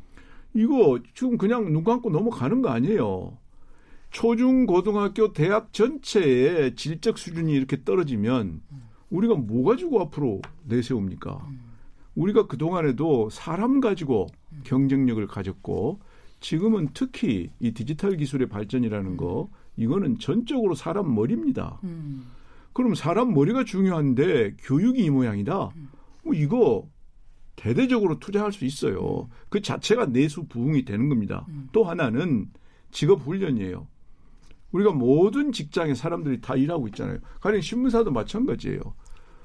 [0.55, 3.37] 이거 지금 그냥 눈 감고 넘어가는 거 아니에요.
[4.17, 8.63] 초중 고등학교 대학 전체의 질적 수준이 이렇게 떨어지면
[9.11, 11.47] 우리가 뭐 가지고 앞으로 내세웁니까?
[12.15, 14.29] 우리가 그동안에도 사람 가지고
[14.65, 16.01] 경쟁력을 가졌고
[16.41, 21.79] 지금은 특히 이 디지털 기술의 발전이라는 거 이거는 전적으로 사람 머리입니다.
[21.85, 22.25] 음.
[22.73, 25.53] 그럼 사람 머리가 중요한데 교육이 이 모양이다.
[26.25, 26.89] 뭐 이거
[27.55, 29.29] 대대적으로 투자할 수 있어요.
[29.51, 31.47] 그 자체가 내수 부흥이 되는 겁니다.
[31.73, 32.49] 또 하나는
[32.91, 33.87] 직업 훈련이에요.
[34.77, 37.19] 우리가 모든 직장에 사람들이 다 일하고 있잖아요.
[37.41, 38.81] 가령 신문사도 마찬가지예요.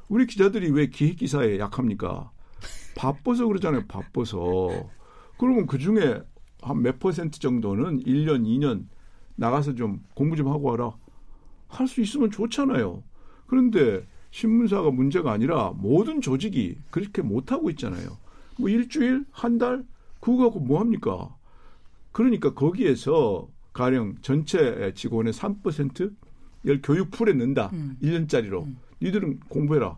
[0.10, 2.32] 우리 기자들이 왜 기획 기사에 약합니까?
[2.96, 3.86] 바빠서 그러잖아요.
[3.88, 4.90] 바빠서.
[5.38, 6.22] 그러면 그 중에
[6.62, 8.86] 한 몇 퍼센트 정도는 1년, 2년
[9.36, 10.96] 나가서 좀 공부 좀 하고 와라.
[11.70, 13.02] 할 수 있으면 좋잖아요.
[13.48, 18.18] 그런데 신문사가 문제가 아니라 모든 조직이 그렇게 못하고 있잖아요.
[18.60, 19.86] 뭐 일주일, 한 달,
[20.20, 21.34] 그거 갖고 뭐 합니까?
[22.12, 27.70] 그러니까 거기에서 가령 전체 직원의 3%열 교육 풀에 넣는다.
[27.74, 27.98] 음.
[28.02, 28.68] 1년짜리로.
[29.02, 29.98] 니들은 공부해라.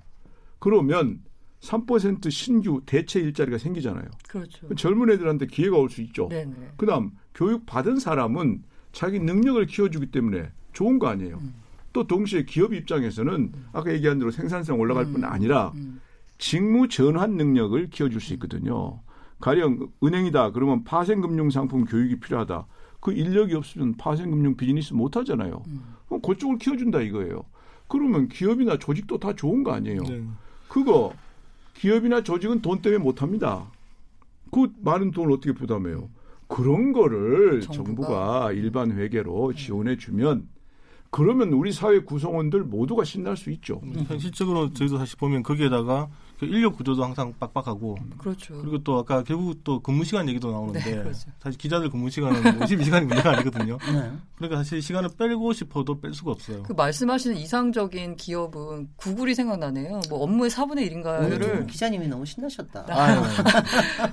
[0.60, 1.20] 그러면
[1.62, 4.06] 3% 신규 대체 일자리가 생기잖아요.
[4.28, 4.74] 그렇죠.
[4.76, 6.28] 젊은 애들한테 기회가 올 수 있죠.
[6.30, 6.74] 네네.
[6.78, 11.38] 그다음 교육 받은 사람은 자기 능력을 키워주기 때문에 좋은 거 아니에요.
[11.38, 11.54] 음.
[11.94, 16.02] 또 동시에 기업 입장에서는 아까 얘기한 대로 생산성 올라갈 뿐 아니라 음.
[16.38, 19.02] 직무 전환 능력을 키워줄 수 있거든요.
[19.40, 22.66] 가령 은행이다 그러면 파생금융 상품 교육이 필요하다.
[23.04, 25.62] 그 인력이 없으면 파생금융 비즈니스 못 하잖아요.
[25.68, 25.96] 음.
[26.08, 27.44] 그럼 그쪽을 키워준다 이거예요.
[27.90, 30.04] 그러면 기업이나 조직도 다 좋은 거 아니에요.
[30.04, 30.24] 네.
[30.70, 31.14] 그거
[31.74, 33.70] 기업이나 조직은 돈 때문에 못 합니다.
[34.52, 36.10] 그 많은 돈을 어떻게 부담해요?
[36.48, 37.74] 그런 거를 정부가.
[37.74, 40.48] 정부가, 일반 회계로 지원해 주면
[41.10, 43.82] 그러면 우리 사회 구성원들 모두가 신날 수 있죠.
[43.84, 48.60] 음, 현실적으로 저희도 사실 보면 거기에다가 그 인력 구조도 항상 빡빡하고 그렇죠.
[48.62, 51.30] 그리고 또 아까 결국 또 근무 시간 얘기도 나오는데 네, 그렇죠.
[51.40, 53.78] 사실 기자들 근무 시간은 52시간이 문제가 아니거든요.
[53.92, 54.12] 네.
[54.36, 56.64] 그러니까 사실 시간을 빼고 싶어도 뺄 수가 없어요.
[56.64, 60.02] 그 말씀하시는 이상적인 기업은 구글이 생각나네요.
[60.10, 62.86] 뭐 업무의 4분의 1인가를 오늘 기자님이 너무 신나셨다.
[62.90, 63.22] 아유,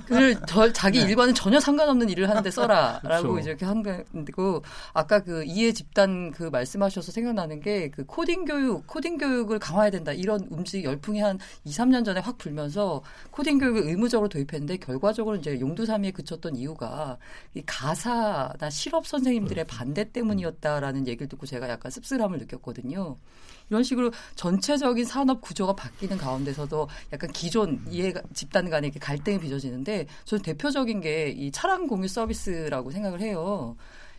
[0.05, 3.39] 그를 저, 자기 일과는 전혀 상관없는 일을 하는데 써라라고 그렇죠.
[3.39, 8.85] 이제 이렇게 한 거고 아까 그 이해 집단 그 말씀하셔서 생각나는 게 그 코딩 교육
[8.87, 13.83] 코딩 교육을 강화해야 된다 이런 움직 열풍이 한 2, 3년 전에 확 불면서 코딩 교육을
[13.87, 17.17] 의무적으로 도입했는데 결과적으로 이제 용두사미에 그쳤던 이유가
[17.53, 23.17] 이 가사나 실업 선생님들의 반대 때문이었다라는 얘기를 듣고 제가 약간 씁쓸함을 느꼈거든요.
[23.69, 30.07] 이런 식으로 전체적인 산업 구조가 바뀌는 가운데서도 약간 기존 이해 집단 간의 이렇게 갈등이 빚어지는데
[30.25, 33.75] 저는 대표적인 게 이 차량 공유 서비스라고 생각을 해요.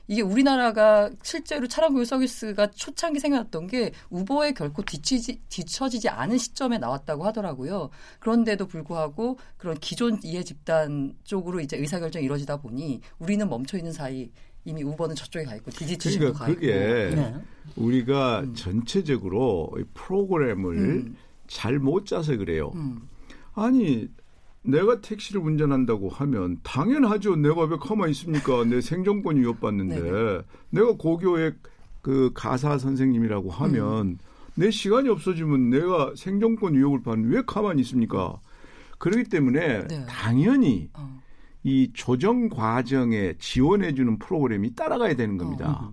[0.08, 6.78] 이게 우리나라가 실제로 차량 공유 서비스가 초창기 생겨났던 게 우버에 결코 뒤치지, 뒤처지지 않은 시점에
[6.78, 7.90] 나왔다고 하더라고요.
[8.18, 14.30] 그런데도 불구하고 그런 기존 이해 집단 쪽으로 이제 의사결정이 이루어지다 보니 우리는 멈춰 있는 사이
[14.64, 16.60] 이미 우버는 저쪽에 가 있고 디지털도 가 그러니까 있고.
[16.60, 17.34] 그게 네.
[17.76, 21.16] 우리가 전체적으로 이 프로그램을 음.
[21.48, 22.72] 잘못 짜서 그래요.
[22.74, 23.08] 음.
[23.54, 24.08] 아니
[24.62, 27.36] 내가 택시를 운전한다고 하면 당연하죠.
[27.36, 28.64] 내가 왜 가만히 있습니까?
[28.64, 30.42] 내 생존권이 위협받는데.
[30.70, 31.54] 내가 고교의
[32.00, 34.18] 그 가사 선생님이라고 하면 음.
[34.54, 38.38] 내 시간이 없어지면 내가 생존권 위협을 받는 왜 가만히 있습니까?
[38.98, 40.06] 그렇기 때문에 네.
[40.06, 41.20] 당연히 어.
[41.64, 45.80] 이 조정 과정에 지원해주는 프로그램이 따라가야 되는 겁니다.
[45.82, 45.92] 어.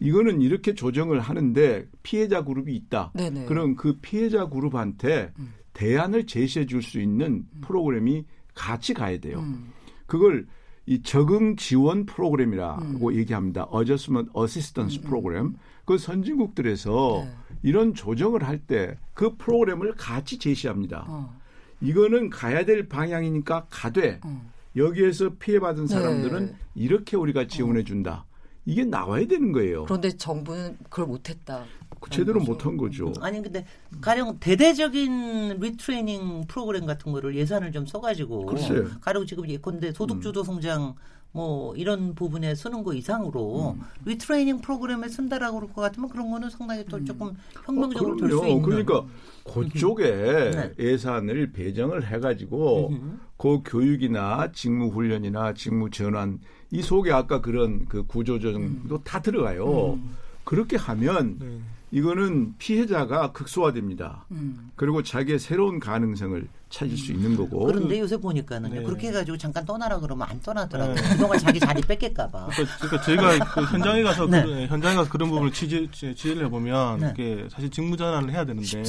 [0.00, 3.12] 이거는 이렇게 조정을 하는데 피해자 그룹이 있다.
[3.14, 3.46] 네네.
[3.46, 5.54] 그럼 그 피해자 그룹한테 음.
[5.74, 9.40] 대안을 제시해 줄 수 있는 프로그램이 같이 가야 돼요.
[9.40, 9.72] 음.
[10.06, 10.46] 그걸
[10.86, 13.68] 이 적응 지원 프로그램이라고 얘기합니다.
[13.74, 15.54] Adjustment Assistance Program.
[15.84, 17.58] 그 선진국들에서 음, 네.
[17.62, 21.04] 이런 조정을 할 때 그 프로그램을 같이 제시합니다.
[21.08, 21.38] 어.
[21.80, 24.50] 이거는 가야 될 방향이니까 가되 어.
[24.76, 26.56] 여기에서 피해받은 사람들은 네.
[26.74, 28.24] 이렇게 우리가 지원해 준다.
[28.66, 29.84] 이게 나와야 되는 거예요.
[29.84, 31.64] 그런데 정부는 그걸 못했다.
[32.10, 32.52] 제대로 거죠.
[32.52, 33.12] 못한 거죠.
[33.20, 33.64] 아니 근데
[34.00, 38.86] 가령 대대적인 retraining 프로그램 같은 거를 예산을 좀 써가지고 글쎄요.
[39.00, 40.94] 가령 지금 예컨대 소득주도 성장
[41.32, 46.84] 뭐 이런 부분에 쓰는 거 이상으로 retraining 프로그램에 쓴다라고 그럴 것 같으면 그런 거는 상당히
[46.84, 48.56] 또 조금 혁명적으로 될수 어, 그럼요.
[48.56, 49.04] 있는 그러니까
[49.52, 50.72] 그쪽에 네.
[50.78, 52.94] 예산을 배정을 해가지고
[53.36, 56.38] 그 교육이나 직무 훈련이나 직무 전환
[56.70, 59.98] 이 속에 아까 그런 그 구조 조정도 다 들어가요.
[60.44, 61.58] 그렇게 하면 네.
[61.94, 64.26] 이거는 피해자가 극소화됩니다.
[64.32, 64.72] 음.
[64.74, 67.66] 그리고 자기의 새로운 가능성을 찾을 수 있는 거고.
[67.66, 68.82] 그런데 요새 보니까는 네.
[68.82, 70.96] 그렇게 해가지고 잠깐 떠나라 그러면 안 떠나더라고요.
[70.96, 71.02] 네.
[71.12, 72.48] 그동안 자기 자리 뺏길까봐.
[72.48, 74.42] 그러니까, 그러니까 저희가 그 현장에 가서 네.
[74.42, 77.12] 그, 현장에 가서 그런 부분을 취재 취재를 해보면 네.
[77.14, 78.82] 이게 사실 직무 전환을 해야 되는데.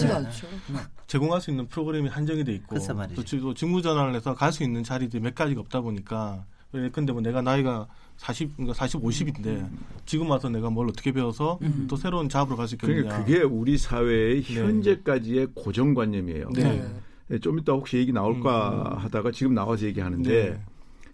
[1.06, 2.78] 제공할 수 있는 프로그램이 한정이 돼 있고
[3.16, 6.44] 또 직무 전환을 해서 갈 수 있는 자리들이 몇 가지가 없다 보니까
[6.92, 9.68] 근데 뭐 내가 나이가 40, 그러니까 40, 50인데
[10.06, 13.02] 지금 와서 내가 뭘 어떻게 배워서 또 새로운 잡으로 갈 수 있겠느냐.
[13.02, 14.62] 그러니까 그게 우리 사회의 네.
[14.62, 16.50] 현재까지의 고정관념이에요.
[16.54, 16.86] 네.
[17.32, 20.62] 예, 좀 이따 혹시 얘기 나올까 하다가 지금 나와서 얘기하는데 네.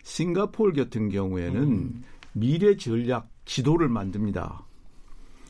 [0.03, 2.03] 싱가포르 같은 경우에는 음.
[2.33, 4.65] 미래 전략 지도를 만듭니다.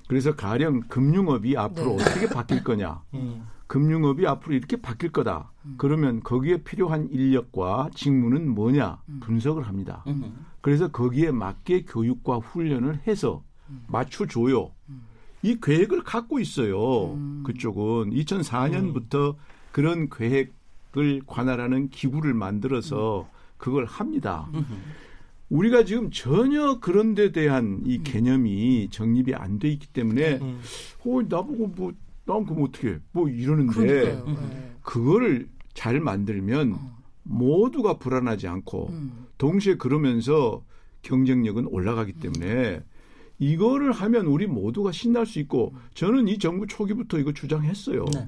[0.07, 2.03] 그래서 가령 금융업이 앞으로 네.
[2.03, 3.01] 어떻게 바뀔 거냐.
[3.71, 3.81] 음.
[3.81, 5.51] 금융업이 앞으로 이렇게 바뀔 거다.
[5.77, 10.03] 그러면 거기에 필요한 인력과 직무는 뭐냐 분석을 합니다.
[10.07, 10.45] 음.
[10.62, 13.43] 그래서 거기에 맞게 교육과 훈련을 해서
[13.88, 14.71] 맞춰줘요.
[15.43, 17.17] 이 계획을 갖고 있어요.
[17.43, 19.36] 그쪽은 2004년부터
[19.71, 24.49] 그런 계획을 관할하는 기구를 만들어서 그걸 합니다.
[25.49, 30.60] 우리가 지금 전혀 그런 데 대한 이 개념이 정립이 안 돼 있기 때문에 음.
[31.05, 31.91] 어, 나보고 뭐,
[32.25, 34.15] 난 그럼 어떻게, 뭐 이러는데.
[34.15, 34.75] 네.
[34.81, 36.77] 그거를 잘 만들면
[37.23, 39.27] 모두가 불안하지 않고, 음.
[39.38, 40.63] 동시에 그러면서
[41.01, 42.84] 경쟁력은 올라가기 때문에,
[43.39, 48.05] 이거를 하면 우리 모두가 신날 수 있고, 저는 이 정부 초기부터 이거 주장했어요.
[48.13, 48.27] 네.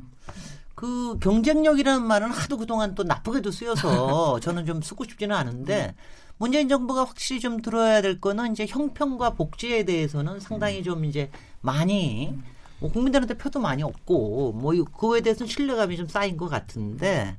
[0.75, 5.95] 그 경쟁력이라는 말은 하도 그동안 또 나쁘게도 쓰여서 저는 좀 쓰고 싶지는 않은데
[6.38, 11.29] 문재인 정부가 확실히 좀 들어야 될 거는 이제 형평과 복지에 대해서는 상당히 좀 이제
[11.62, 12.38] 많이
[12.84, 17.38] 뭐 국민들한테 표도 많이 없고 뭐 이- 그거에 대해서는 신뢰감이 좀 쌓인 것 같은데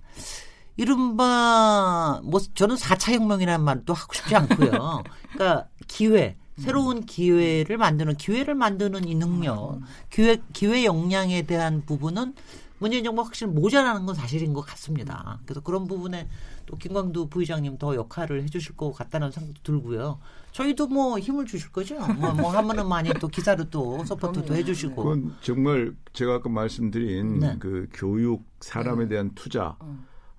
[0.78, 5.02] 이른바 뭐 저는 4차 혁명이라는 말도 하고 싶지 않고요.
[5.34, 12.34] 그러니까 기회 새로운 기회를 만드는 기회를 만드는 이 능력 기회 기회 역량에 대한 부분은
[12.78, 15.40] 문재인 정부 확실히 모자라는 건 사실인 것 같습니다.
[15.44, 16.26] 그래서 그런 부분에
[16.64, 20.18] 또 김광두 부의장님 더 역할을 해주실 것 같다는 생각도 들고요.
[20.54, 21.96] 저희도 뭐 힘을 주실 거죠.
[22.14, 24.94] 뭐, 뭐 하면은 많이 또 기사로 또 서포트도 해주시고.
[24.94, 27.56] 그건 정말 제가 아까 말씀드린 네.
[27.58, 29.76] 그 교육 사람에 대한 투자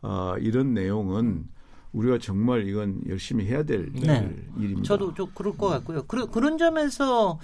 [0.01, 1.49] 아, 이런 내용은
[1.91, 4.33] 우리가 정말 이건 열심히 해야 될 네.
[4.57, 4.83] 일입니다.
[4.83, 6.03] 저도 좀 그럴 것 같고요.
[6.07, 7.37] 그, 그런 점에서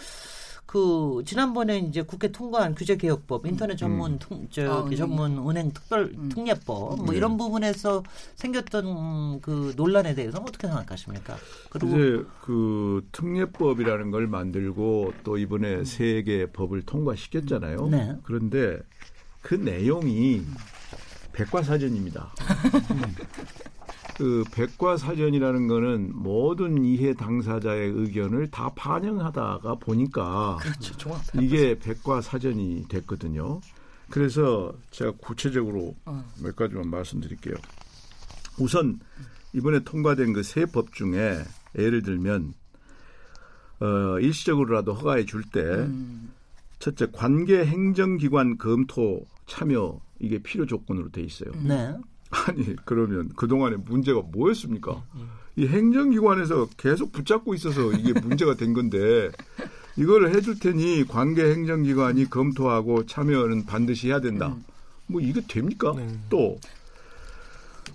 [0.65, 4.95] 그 지난번에 이제 국회 통과한 규제 개혁법, 인터넷 전문 통, 저기 아, 은행.
[4.97, 7.17] 전문 은행 특별 특례법 뭐 네.
[7.17, 8.04] 이런 부분에서
[8.36, 11.36] 생겼던 그 논란에 대해서는 어떻게 생각하십니까?
[11.69, 17.88] 그리고 이제 그 특례법이라는 걸 만들고 또 이번에 세 개 법을 통과시켰잖아요.
[17.89, 18.15] 네.
[18.24, 18.80] 그런데
[19.41, 20.43] 그 내용이
[21.34, 22.34] 백과사전입니다.
[24.21, 31.19] 그 백과사전이라는 거는 모든 이해 당사자의 의견을 다 반영하다가 보니까 그렇죠.
[31.41, 33.62] 이게 백과사전이 됐거든요.
[34.12, 36.23] 그래서 제가 구체적으로 어.
[36.39, 37.55] 몇 가지만 말씀드릴게요.
[38.60, 38.99] 우선
[39.53, 41.39] 이번에 통과된 그 세 법 중에
[41.79, 42.53] 예를 들면
[43.79, 46.31] 어, 일시적으로라도 허가해 줄때 음.
[46.77, 51.49] 첫째 관계 행정기관 검토 참여 이게 필요 조건으로 돼 있어요.
[51.63, 51.95] 네.
[52.47, 55.03] 아니 그러면 그 동안에 문제가 뭐였습니까?
[55.57, 59.29] 이 행정기관에서 계속 붙잡고 있어서 이게 문제가 된 건데
[59.97, 64.55] 이걸 해줄 테니 관계 행정기관이 검토하고 참여는 반드시 해야 된다.
[65.07, 65.93] 뭐 이게 됩니까?
[65.95, 66.07] 네.
[66.29, 66.57] 또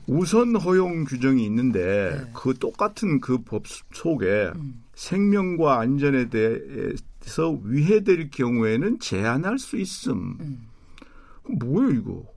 [0.07, 2.31] 우선 허용 규정이 있는데 네.
[2.35, 4.83] 그 똑같은 그 법 속에 음.
[4.95, 10.37] 생명과 안전에 대해서 위해될 경우에는 제한할 수 있음.
[10.41, 10.67] 음.
[11.59, 12.36] 뭐예요 이거?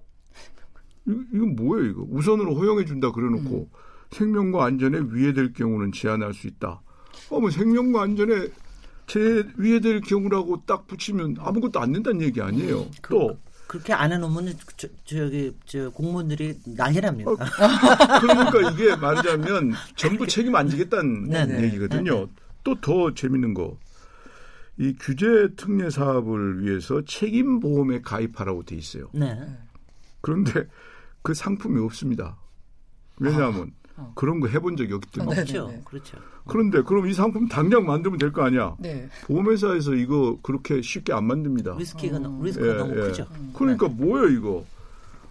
[1.09, 2.05] 이- 이거 뭐예요 이거?
[2.09, 3.69] 우선으로 허용해 준다 그래놓고
[4.11, 6.81] 생명과 안전에 위해될 경우는 제한할 수 있다.
[7.29, 8.47] 어머 생명과 안전에
[9.07, 12.85] 제 위해될 경우라고 딱 붙이면 아무것도 안 된다는 얘기 아니에요.
[13.09, 17.29] 또 그렇게 안 해놓으면 저, 저기 저 공무원들이 난리 납니다.
[17.31, 17.35] 어,
[18.21, 21.63] 그러니까 이게 말하자면 전부 책임 안 지겠다는 네네.
[21.65, 22.27] 얘기거든요.
[22.63, 23.77] 또 더 재밌는 거.
[24.77, 29.09] 이 규제 특례 사업을 위해서 책임 보험에 가입하라고 돼 있어요.
[29.13, 29.37] 네.
[30.21, 30.67] 그런데
[31.21, 32.37] 그 상품이 없습니다.
[33.19, 34.13] 왜냐하면 어.
[34.15, 35.35] 그런 거 해본 적이 없기 때문에.
[35.35, 35.41] 네.
[35.43, 35.65] 그렇죠.
[35.67, 35.81] 네네네.
[35.85, 36.17] 그렇죠.
[36.47, 38.75] 그런데 그럼 이 상품 당장 만들면 될 거 아니야.
[38.79, 39.09] 네.
[39.25, 41.75] 보험회사에서 이거 그렇게 쉽게 안 만듭니다.
[41.77, 42.23] 리스키가 음.
[42.23, 43.01] 너무 리스크가 예, 너무 예.
[43.07, 43.27] 크죠.
[43.53, 44.65] 그러니까 뭐예요 이거?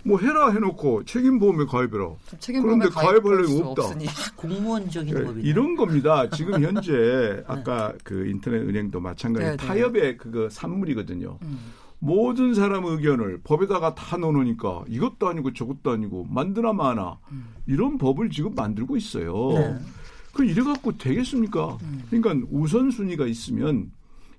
[0.04, 2.04] 뭐 해라 해놓고 책임보험에 가입해라.
[2.26, 3.82] 좀 책임보험에 그런데 가입할 수수 없다.
[3.84, 4.06] 없으니.
[4.36, 6.28] 공무원적인 예, 법이 이런 겁니다.
[6.30, 9.56] 지금 현재 아까 그 인터넷 은행도 마찬가지 네, 네.
[9.56, 11.38] 타협의 그거 산물이거든요.
[11.42, 11.58] 음.
[12.00, 17.18] 모든 사람 의견을 법에다가 다 넣어놓으니까 이것도 아니고 저것도 아니고 만드나 마나
[17.66, 19.50] 이런 법을 지금 만들고 있어요.
[19.54, 19.78] 네.
[20.32, 21.78] 그 이래 갖고 되겠습니까?
[22.10, 23.90] 그러니까 우선순위가 있으면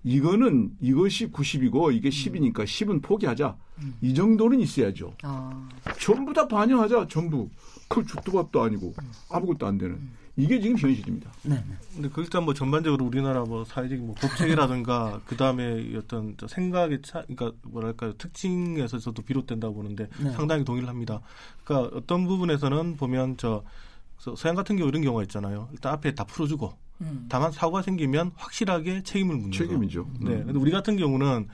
[0.03, 3.57] 이거는 이것이 90이고 이게 10이니까 10은 포기하자.
[4.01, 5.13] 이 정도는 있어야죠.
[5.23, 5.67] 아.
[5.99, 7.07] 전부 다 반영하자.
[7.09, 7.49] 전부.
[7.89, 8.93] 그 죽도 밥도 아니고
[9.29, 9.99] 아무것도 안 되는.
[10.39, 11.31] 이게 지금 현실입니다.
[11.43, 11.55] 네.
[11.55, 11.63] 네.
[11.93, 17.01] 근데 그 일단 뭐 전반적으로 우리나라 뭐 사회적인 뭐 법체계라든가 그 다음에 어떤 저 생각의
[17.03, 20.31] 차, 그러니까 뭐랄까요 특징에서도 비롯된다고 보는데 네.
[20.31, 21.21] 상당히 동의를 합니다.
[21.63, 23.63] 그러니까 어떤 부분에서는 보면 저
[24.17, 25.69] 서- 서양 같은 경우 이런 경우가 있잖아요.
[25.71, 27.25] 일단 앞에 다 풀어주고 음.
[27.29, 29.57] 다만 사고가 생기면 확실하게 책임을 묻는 거.
[29.57, 30.07] 책임이죠.
[30.21, 30.31] 네.
[30.31, 30.45] 음.
[30.47, 31.47] 근데 우리 같은 경우는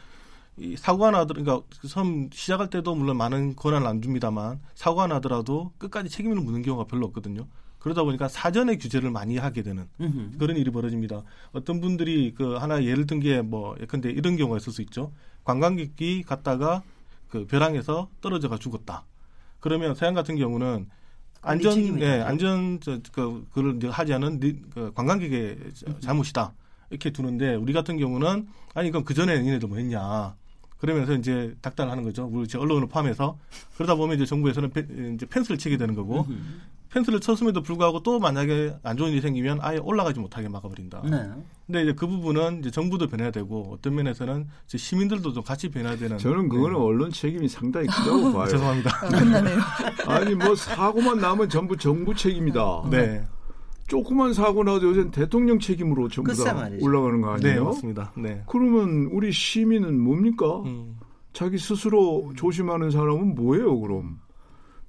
[0.57, 6.09] 이 사고가 나더라도 그러니까 처음 시작할 때도 물론 많은 권한을 안 줍니다만 사고가 나더라도 끝까지
[6.09, 7.45] 책임을 묻는 경우가 별로 없거든요.
[7.85, 10.39] 그러다 보니까 사전에 규제를 많이 하게 되는 음흠.
[10.39, 11.21] 그런 일이 벌어집니다.
[11.51, 15.11] 어떤 분들이 그 하나 예를 든 게 뭐 예컨대 이런 경우가 있을 수 있죠.
[15.43, 16.81] 관광객이 갔다가
[17.29, 19.05] 그 벼랑에서 떨어져가 죽었다.
[19.59, 20.87] 그러면 서양 같은 경우는
[21.43, 21.73] 안전.
[22.01, 26.53] 예, 안전 저 그 그걸 이제 하지 않은 니- 그 관광객의 자- 잘못이다.
[26.89, 30.33] 이렇게 두는데 우리 같은 경우는 아니 그럼 그 전에 니네들 뭐 했냐.
[30.79, 32.27] 그러면서 이제 닥달하는 거죠.
[32.33, 33.37] 우리 언론을 포함해서
[33.77, 36.25] 그러다 보면 이제 정부에서는 펜, 이제 펜스를 치게 되는 거고
[36.95, 41.01] 펜스를 쳤음에도 불구하고 또 만약에 안 좋은 일이 생기면 아예 올라가지 못하게 막아버린다.
[41.03, 41.29] 네.
[41.67, 45.97] 근데 이제 그 부분은 이제 정부도 변해야 되고 어떤 면에서는 이제 시민들도 좀 같이 변해야
[45.97, 46.17] 되는.
[46.17, 46.85] 저는 그거는 네.
[46.85, 48.47] 언론 책임이 상당히 크다고 봐요.
[48.47, 48.91] 죄송합니다.
[48.95, 49.59] 아, 끝나네요.
[50.07, 52.83] 아니 뭐 사고만 나면 전부 정부 책임이다.
[52.89, 53.27] 네,
[53.87, 56.69] 조그만 사고 나도 요새 대통령 책임으로 전부 다.
[56.79, 57.65] 올라가는 거네 아니에요?
[57.65, 58.13] 맞습니다.
[58.15, 58.41] 네.
[58.47, 60.61] 그러면 우리 시민은 뭡니까?
[60.61, 60.97] 음.
[61.33, 64.19] 자기 스스로 조심하는 사람은 뭐예요, 그럼?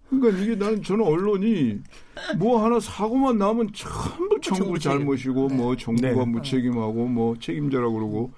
[0.08, 1.80] 그러니까 이게 나는 저는 언론이
[2.38, 4.98] 뭐 하나 사고만 나면 전부 정부 정부 책임.
[4.98, 6.24] 잘못이고 뭐 정부가 네.
[6.24, 8.32] 무책임하고 뭐 책임자라 그러고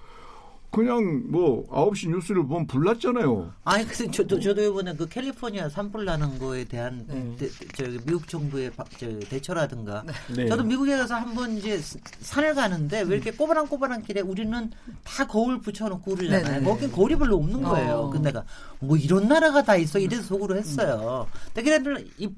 [0.70, 3.52] 그냥 뭐 9시 뉴스를 보면 불났잖아요.
[3.64, 7.36] 아니 근데 저도 저도 이번에 그 캘리포니아 산불 나는 거에 대한 네.
[7.38, 10.04] 대, 저기 미국 정부의 바, 저 대처라든가
[10.36, 10.46] 네.
[10.46, 11.80] 저도 미국에 가서 한번 이제
[12.20, 14.70] 산을 가는데 왜 이렇게 꼬바랑꼬바랑 길에 우리는
[15.04, 16.60] 다 거울 붙여놓고 그러잖아요.
[16.60, 16.64] 네네.
[16.64, 17.94] 거긴 거울이 별로 없는 거예요.
[17.94, 18.10] 어.
[18.10, 18.44] 근데 내가
[18.78, 21.26] 뭐 이런 나라가 다 있어 이래서 속으로 했어요.
[21.46, 22.36] 근데 걔네들 입,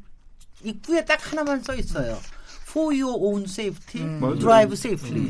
[0.63, 2.17] 입구에 딱 하나만 써 있어요.
[2.71, 4.39] For your own safety, 음.
[4.39, 5.27] drive safely.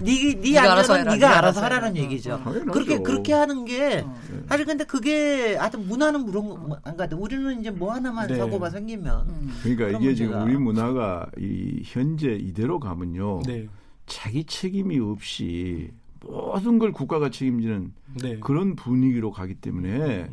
[0.00, 2.04] 네, 네 안전은 네가 알아서 하라는 해라.
[2.04, 2.40] 얘기죠.
[2.42, 2.72] 당연하죠.
[2.72, 4.22] 그렇게 그렇게 하는 게 어.
[4.48, 7.14] 사실 근데 그게 하여튼 문화는 그런 안 같아.
[7.14, 8.36] 우리는 이제 뭐 하나만 네.
[8.36, 9.54] 사고가 생기면 음.
[9.62, 10.44] 그러니까 이게 지금 문제가.
[10.44, 13.42] 우리 문화가 이 현재 이대로 가면요.
[13.46, 13.68] 네.
[14.06, 18.38] 자기 책임이 없이 모든 걸 국가가 책임지는 네.
[18.40, 20.30] 그런 분위기로 가기 때문에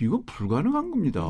[0.00, 1.22] 이거 불가능한 겁니다.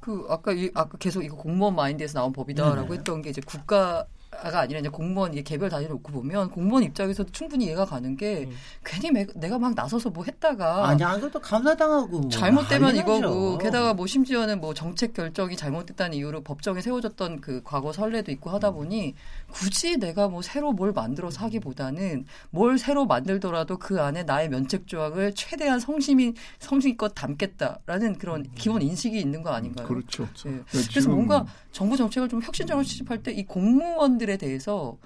[0.00, 2.98] 그 아까 이, 아까 계속 이거 공무원 마인드에서 나온 법이다라고 네네.
[2.98, 4.06] 했던 게 이제 국가
[4.38, 8.54] 가 아니라 이제 공무원 개별 단위로 놓고 보면 공무원 입장에서도 충분히 이해가 가는 게 음.
[8.84, 12.96] 괜히 매- 내가 막 나서서 뭐 했다가 아니 안 그래도 감사당하고 뭐 잘못되면.
[12.96, 18.50] 이거고 게다가 뭐 심지어는 뭐 정책 결정이 잘못됐다는 이유로 법정에 세워졌던 그 과거 선례도 있고
[18.50, 19.14] 하다 보니
[19.50, 25.34] 굳이 내가 뭐 새로 뭘 만들어서 하기보다는 뭘 새로 만들더라도 그 안에 나의 면책 조항을
[25.34, 29.86] 최대한 성심이 성심껏 담겠다라는 그런 기본 인식이 있는 거 아닌가요?
[29.86, 30.28] 그렇죠.
[30.46, 30.60] 예.
[30.70, 31.44] 그래서 그래서 뭔가
[31.78, 34.98] 정부 정책을 좀 혁신적으로 수립할 때 이 공무원들에 대해서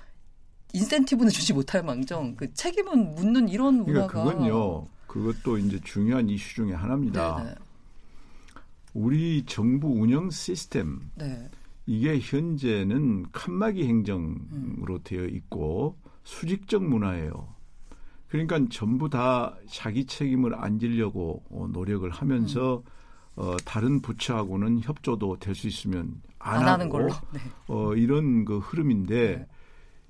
[0.72, 4.86] 인센티브는 주지 못할 망정 그 책임은 묻는 이런 그러니까 문화가 그건요.
[5.06, 7.42] 그것도 이제 중요한 이슈 중에 하나입니다.
[7.42, 7.54] 네네.
[8.94, 11.50] 우리 정부 운영 시스템 네.
[11.84, 17.54] 이게 현재는 칸막이 행정으로 되어 있고 수직적 문화예요.
[18.28, 22.82] 그러니까 전부 다 자기 책임을 안 지려고 어, 노력을 하면서
[23.36, 27.08] 어, 다른 부처하고는 협조도 될 수 있으면 안, 안, 하는 하고 걸로.
[27.32, 27.40] 네.
[27.68, 29.46] 어, 이런 그 흐름인데 네.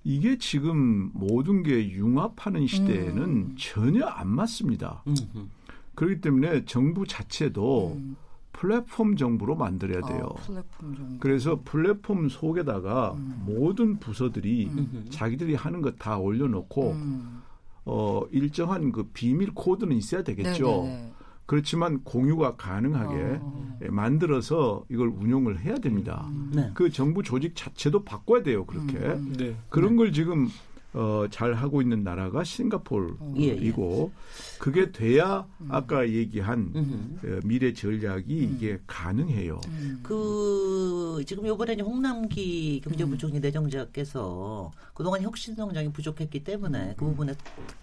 [0.05, 3.57] 이게 지금 모든 게 융합하는 시대에는 음.
[3.59, 5.03] 전혀 안 맞습니다.
[5.07, 5.51] 음, 음.
[5.95, 8.17] 그렇기 때문에 정부 자체도 음.
[8.53, 10.35] 플랫폼 정부로 만들어야 돼요.
[10.37, 11.19] 아, 플랫폼 정도.
[11.21, 13.43] 그래서 플랫폼 속에다가 음.
[13.47, 15.07] 모든 부서들이 음.
[15.11, 17.43] 자기들이 하는 것 다 올려놓고 음.
[17.85, 20.67] 어 일정한 그 비밀 코드는 있어야 되겠죠.
[20.85, 21.12] 네네네.
[21.53, 23.79] 그렇지만 공유가 가능하게 어.
[23.83, 26.27] 예, 만들어서 이걸 운용을 해야 됩니다.
[26.51, 26.71] 네.
[26.73, 28.65] 그 정부 조직 자체도 바꿔야 돼요.
[28.65, 29.35] 그렇게 음.
[29.37, 29.55] 네.
[29.69, 30.49] 그런 걸 지금
[30.95, 34.59] 어, 잘 하고 있는 나라가 싱가포르이고 예, 예.
[34.59, 37.19] 그게 돼야 아까 얘기한 음.
[37.23, 39.61] 어, 미래 전략이 이게 가능해요.
[39.69, 40.01] 음.
[40.03, 47.35] 그 지금 요번에 홍남기 경제부총리 내정자께서 그동안 혁신 성장이 부족했기 때문에 그 부분에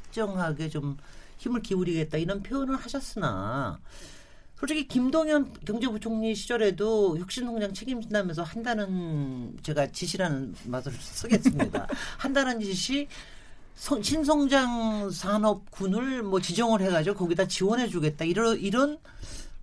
[0.01, 0.97] 특정하게 좀
[1.39, 3.79] 힘을 기울이겠다 이런 표현을 하셨으나
[4.57, 11.87] 솔직히 김동연 경제부총리 시절에도 혁신 성장 책임진다면서 한다는 제가 지시라는 맛을 쓰겠습니다.
[12.19, 12.59] 한다는
[13.75, 18.97] 성- 신성장 산업군을 뭐 지정을 해가지고 거기다 지원해주겠다 이런 이런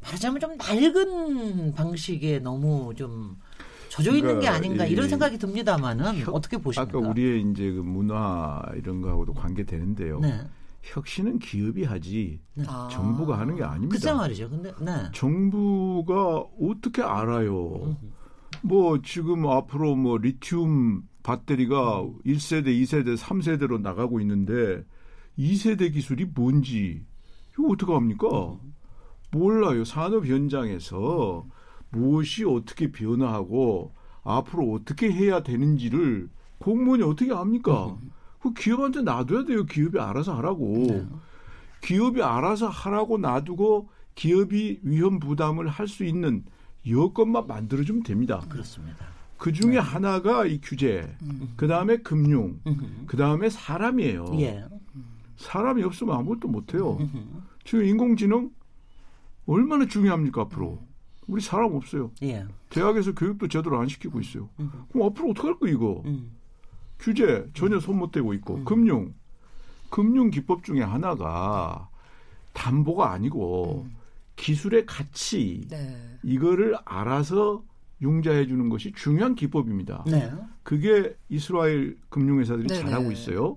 [0.03, 3.37] 말하자면 좀 낡은 방식에 너무 좀
[3.91, 6.99] 젖어 있는 게 그러니까 아닌가 이 이런 생각이 듭니다만은 어떻게 보십니까?
[6.99, 10.21] 아까 우리의 이제 그 문화 이런 거하고도 관계되는데요.
[10.21, 10.41] 네.
[10.87, 12.89] 혁신은 기업이 하지 아.
[12.91, 13.93] 정부가 하는 게 아닙니다.
[13.93, 14.49] 글쎄 말이죠.
[14.49, 14.93] 근데 네.
[15.13, 17.97] 정부가 어떻게 알아요?
[18.63, 24.85] 뭐 지금 앞으로 뭐 리튬 배터리가 1세대, 2세대, 3세대로 나가고 있는데
[25.37, 27.05] 2세대 기술이 뭔지
[27.53, 28.29] 이거 어떻게 합니까?
[29.33, 29.85] 몰라요.
[29.85, 31.45] 산업 현장에서
[31.91, 37.99] 무엇이 어떻게 변화하고 앞으로 어떻게 해야 되는지를 공무원이 어떻게 합니까?
[38.41, 39.65] 그 기업한테 놔둬야 돼요.
[39.65, 41.07] 기업이 알아서 하라고.
[41.83, 46.45] 기업이 알아서 하라고 놔두고 기업이 위험 부담을 할 수 있는
[46.89, 48.41] 여건만 만들어주면 됩니다.
[48.49, 49.07] 그렇습니다.
[49.39, 51.17] 그 중에 하나가 이 규제,
[51.57, 52.61] 그 다음에 금융,
[53.07, 54.31] 그 다음에 사람이에요.
[54.41, 54.65] 예.
[55.37, 56.99] 사람이 없으면 아무것도 못해요.
[57.65, 58.51] 지금 인공지능
[59.47, 60.83] 얼마나 중요합니까 앞으로?
[61.27, 62.11] 우리 사람 없어요.
[62.23, 62.47] 예.
[62.71, 64.49] 대학에서 교육도 제대로 안 시키고 있어요.
[64.91, 66.03] 그럼 앞으로 어떡할 거 이거?
[66.97, 66.99] 음.
[66.99, 69.15] 규제 전혀 손못 대고 있고 금융
[69.91, 71.89] 금융 기법 중에 하나가
[72.53, 73.87] 담보가 아니고
[74.37, 76.19] 기술의 가치 네.
[76.23, 77.63] 이거를 알아서
[78.03, 80.05] 융자해 주는 것이 중요한 기법입니다.
[80.07, 80.31] 네.
[80.63, 82.81] 그게 이스라엘 금융회사들이 네네.
[82.83, 83.57] 잘하고 있어요.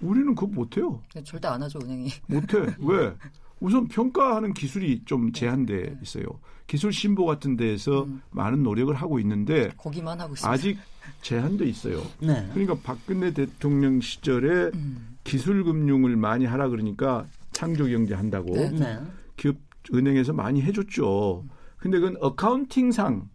[0.00, 1.02] 우리는 그거 못해요.
[1.12, 2.08] 네, 절대 안 하죠 은행이.
[2.28, 2.58] 못해.
[2.78, 3.14] 왜?
[3.60, 6.24] 우선 평가하는 기술이 좀 제한돼 있어요.
[6.68, 10.48] 기술 신보 같은 데에서 많은 노력을 하고 있는데 거기만 하고 있습니다.
[10.52, 10.78] 아직
[11.22, 12.02] 제한돼 있어요.
[12.20, 12.48] 네.
[12.52, 15.16] 그러니까 박근혜 대통령 시절에 음.
[15.24, 18.70] 기술 금융을 많이 하라 그러니까 창조 경제 한다고 네.
[18.70, 18.98] 네.
[19.36, 19.56] 기업
[19.92, 21.44] 은행에서 많이 해줬죠.
[21.78, 23.28] 근데 그건 어카운팅상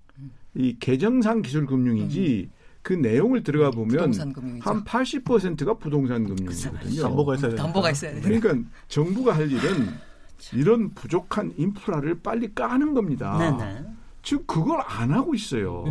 [0.56, 2.50] 이 계정상 기술 금융이지
[2.84, 4.70] 그 내용을 들어가 보면 부동산 금융이죠.
[4.70, 7.02] 한 80%가 부동산 금융이거든요.
[7.02, 7.58] 담보가 있어야 돼요.
[7.58, 8.22] 담보가 있어야 돼요.
[8.24, 9.88] 그러니까 정부가 할 일은
[10.54, 13.38] 이런 부족한 인프라를 빨리 까는 겁니다.
[13.38, 13.86] 네네.
[14.22, 15.86] 지금 그걸 안 하고 있어요.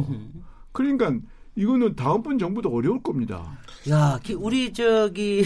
[0.72, 1.14] 그러니까
[1.55, 3.59] 이거는 다음번 정부도 어려울 겁니다.
[3.90, 5.44] 야, 기- 우리 저기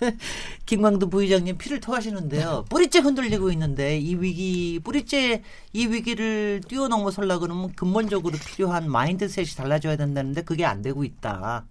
[0.66, 2.66] 김광도 부의장님 피를 토하시는데요.
[2.68, 5.42] 뿌리째 흔들리고 있는데 이 위기 뿌리째
[5.72, 11.64] 이 위기를 뛰어넘어서려 그러면 근본적으로 필요한 마인드셋이 달라져야 된다는데 그게 안 되고 있다.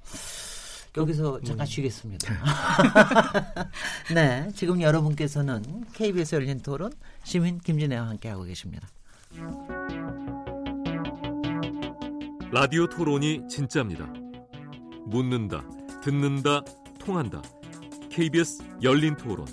[0.97, 2.33] 여기서 잠깐 쉬겠습니다.
[4.15, 5.61] 네, 지금 여러분께서는
[5.93, 6.91] KBS 열린 토론
[7.23, 8.87] 시민 김진애와 함께하고 계십니다.
[12.55, 14.07] 라디오 토론이 진짜입니다.
[15.07, 15.67] 묻는다,
[16.01, 16.61] 듣는다,
[16.97, 17.41] 통한다.
[18.09, 19.45] KBS 열린 토론.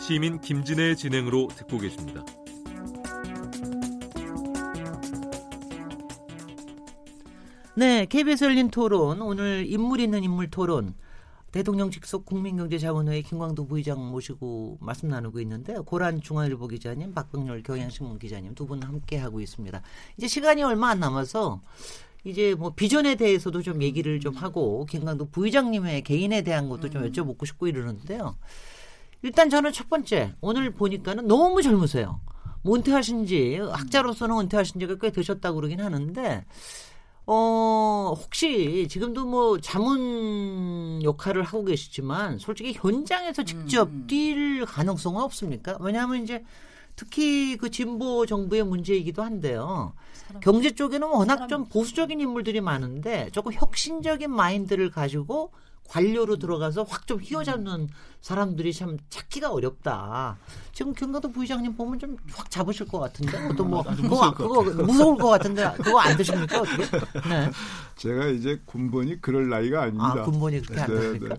[0.00, 2.24] 시민 김진애의 진행으로 듣고 계십니다.
[7.76, 10.94] 네, KBS 열린 토론 오늘 인물 있는 인물 토론
[11.52, 15.82] 대통령 직속 국민경제자문회의 김광도 부의장 모시고 말씀 나누고 있는데요.
[15.82, 19.82] 고란 중앙일보 기자님, 박병렬 경향신문 기자님 두 분 함께 하고 있습니다.
[20.16, 21.60] 이제 시간이 얼마 안 남아서
[22.22, 27.44] 이제 뭐 비전에 대해서도 좀 얘기를 좀 하고 김광도 부의장님의 개인에 대한 것도 좀 여쭤보고
[27.46, 28.36] 싶고 이러는데요.
[29.22, 32.20] 일단 저는 첫 번째 오늘 보니까는 너무 젊으세요.
[32.62, 36.44] 뭐 은퇴하신 지 학자로서는 은퇴하신 지가 꽤 되셨다고 그러긴 하는데
[37.26, 44.06] 어, 혹시 지금도 뭐 자문 역할을 하고 계시지만 솔직히 현장에서 직접 음.
[44.08, 45.76] 뛸 가능성은 없습니까?
[45.80, 46.44] 왜냐하면 이제
[46.96, 49.94] 특히 그 진보 정부의 문제이기도 한데요.
[50.40, 55.52] 경제 쪽에는 워낙 좀 보수적인 인물들이 많은데 조금 혁신적인 마인드를 가지고
[55.88, 57.88] 관료로 들어가서 확 좀 휘어잡는
[58.20, 60.38] 사람들이 참 찾기가 어렵다.
[60.72, 64.82] 지금 경가도 부의장님 보면 좀 확 잡으실 것 같은데 어떤 뭐 그거 무서울 것 그거
[64.84, 66.84] 무서울 것 같은데 그거 안 드십니까 어떻게?
[67.28, 67.50] 네.
[67.96, 70.14] 제가 이제 군번이 그럴 나이가 아닙니다.
[70.18, 71.34] 아 군번이 그렇게 안 네, 되십니까?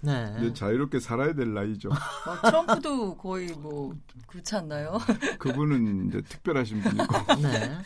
[0.00, 0.30] 네.
[0.30, 0.36] 네.
[0.38, 1.88] 이제 자유롭게 살아야 될 나이죠.
[1.88, 3.92] 막 트럼프도 거의 뭐
[4.28, 4.98] 그렇지 않나요?
[5.40, 7.06] 그분은 이제 특별하신 분이고.
[7.42, 7.78] 네.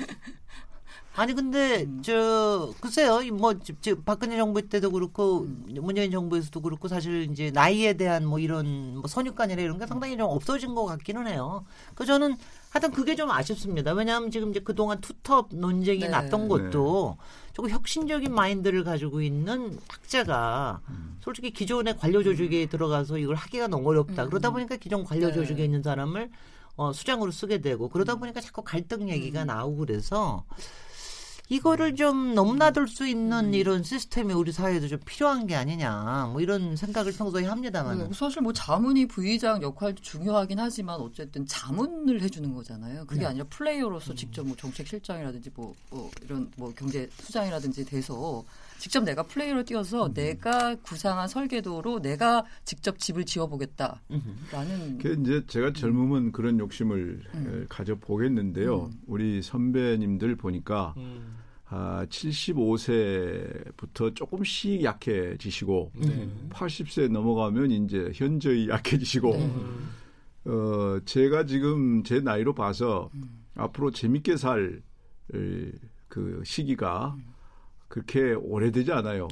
[1.15, 7.29] 아니 근데 저 글쎄요 뭐 지- 지- 박근혜 정부 때도 그렇고 문재인 정부에서도 그렇고 사실
[7.31, 11.67] 이제 나이에 대한 뭐 이런 뭐 선입관이나 이런 게 상당히 좀 없어진 것 같기는 해요.
[11.95, 12.37] 그 저는
[12.71, 13.93] 하여튼 그게 좀 아쉽습니다.
[13.93, 16.09] 왜냐하면 지금 이제 그동안 투톱 논쟁이 네.
[16.09, 17.19] 났던 것도
[17.53, 20.81] 조금 혁신적인 마인드를 가지고 있는 학자가
[21.21, 24.27] 솔직히 기존의 관료 조직에 들어가서 이걸 하기가 너무 어렵다.
[24.29, 25.35] 그러다 보니까 기존 관료 네.
[25.35, 26.31] 조직에 있는 사람을
[26.77, 30.45] 어, 수장으로 쓰게 되고 그러다 보니까 자꾸 갈등 얘기가 나오고 그래서
[31.53, 36.77] 이거를 좀 넘나들 수 있는 이런 시스템이 우리 사회에도 좀 필요한 게 아니냐 뭐 이런
[36.77, 43.05] 생각을 평소에 합니다만 네, 사실 뭐 자문이 부의장 역할도 중요하긴 하지만 어쨌든 자문을 해주는 거잖아요.
[43.05, 43.27] 그게 네.
[43.27, 48.43] 아니라 플레이어로서 직접 뭐 정책 실장이라든지 뭐, 뭐 이런 뭐 경제 수장이라든지 돼서
[48.79, 50.15] 직접 내가 플레이어로 뛰어서 음.
[50.15, 57.63] 내가 구상한 설계도로 내가 직접 집을 지어보겠다라는 그 이제 제가 젊으면 그런 욕심을 음.
[57.63, 58.91] 에, 가져 보겠는데요.
[59.07, 61.42] 우리 선배님들 보니까 음.
[61.75, 66.29] 아, 75세부터 조금씩 약해지시고 네.
[66.51, 70.51] 80세 넘어가면 이제 현저히 약해지시고 네.
[70.51, 73.45] 어, 제가 지금 제 나이로 봐서 음.
[73.57, 74.83] 앞으로 재밌게 살
[76.13, 77.17] 그 시기가
[77.89, 79.29] 그렇게 오래되지 않아요.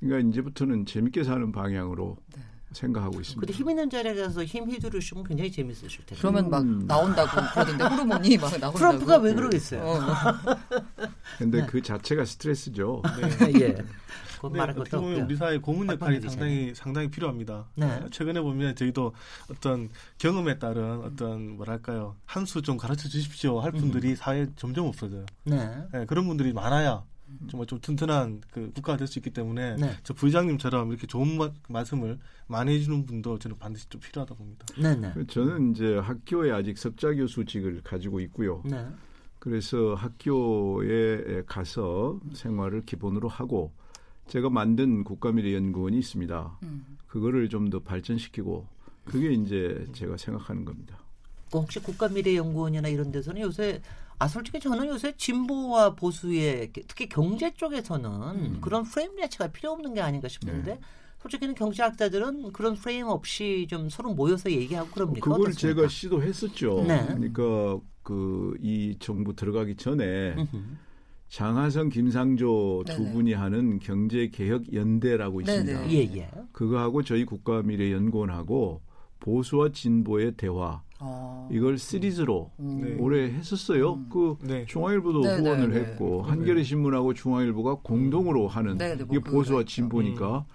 [0.00, 2.42] 그러니까 이제부터는 재밌게 사는 방향으로 네.
[2.76, 3.40] 생각하고 있습니다.
[3.40, 6.86] 근데 힘 있는 자리에 가서 힘 휘두르시면 굉장히 재밌으실 텐데 그러면 막 음.
[6.86, 8.78] 나온다고 그러던데 호르몬이 막 나온다고.
[8.78, 9.82] 트럼프가 왜 그러겠어요?
[9.82, 9.98] 어.
[11.38, 11.66] 근데 네.
[11.66, 13.02] 그 자체가 스트레스죠.
[13.60, 13.76] 예.
[14.36, 15.20] 그건 네, 어떻게 보면.
[15.22, 17.66] 우리 사회 고문 빨리빨리 역할이 상당히 상당히 필요합니다.
[17.74, 18.04] 네.
[18.10, 19.14] 최근에 보면 저희도
[19.50, 25.24] 어떤 경험에 따른 어떤 뭐랄까요 한 수 좀 가르쳐 주십시오 할 분들이 사회에 점점 없어져요.
[25.44, 25.70] 네.
[25.92, 27.02] 네, 그런 분들이 많아야
[27.50, 29.90] 정말 좀 튼튼한 그 국가가 될 수 있기 때문에 네.
[30.04, 34.66] 저 부의장님처럼 이렇게 좋은 마- 말씀을 많이 해주는 분도 저는 반드시 좀 필요하다 봅니다.
[34.80, 35.12] 네, 네.
[35.28, 38.62] 저는 이제 학교에 아직 석자 교수직을 가지고 있고요.
[38.64, 38.86] 네.
[39.38, 43.72] 그래서 학교에 가서 생활을 기본으로 하고
[44.28, 46.58] 제가 만든 국가미래연구원이 있습니다.
[46.64, 46.98] 음.
[47.06, 48.66] 그거를 좀 더 발전시키고
[49.04, 50.98] 그게 이제 제가 생각하는 겁니다.
[51.50, 53.80] 그 혹시 국가미래연구원이나 이런 데서는 요새
[54.18, 58.58] 아 솔직히 저는 요새 진보와 보수의 특히 경제 쪽에서는 음.
[58.60, 60.80] 그런 프레임 자체가 필요 없는 게 아닌가 싶은데 네.
[61.20, 65.24] 솔직히는 경제학자들은 그런 프레임 없이 좀 서로 모여서 얘기하고 그럽니까?
[65.24, 65.80] 그걸 어떻습니까?
[65.80, 66.84] 제가 시도했었죠.
[66.86, 67.04] 네.
[67.06, 70.56] 그러니까 그 이 정부 들어가기 전에 음흠.
[71.28, 73.12] 장하성, 김상조 두 네네.
[73.12, 75.90] 분이 하는 경제개혁연대라고 있습니다.
[75.90, 76.30] 예, 예.
[76.52, 78.80] 그거하고 저희 국가미래연구원하고
[79.18, 81.48] 보수와 진보의 대화 아.
[81.50, 82.80] 이걸 시리즈로 음.
[82.82, 82.96] 네.
[82.98, 83.94] 올해 했었어요.
[83.94, 84.08] 음.
[84.10, 84.64] 그 네.
[84.66, 85.84] 중앙일보도 네, 후원을 네, 네.
[85.84, 90.46] 했고 한겨레 신문하고 중앙일보가 공동으로 하는 네, 네, 이게 뭐 보수와 진보니까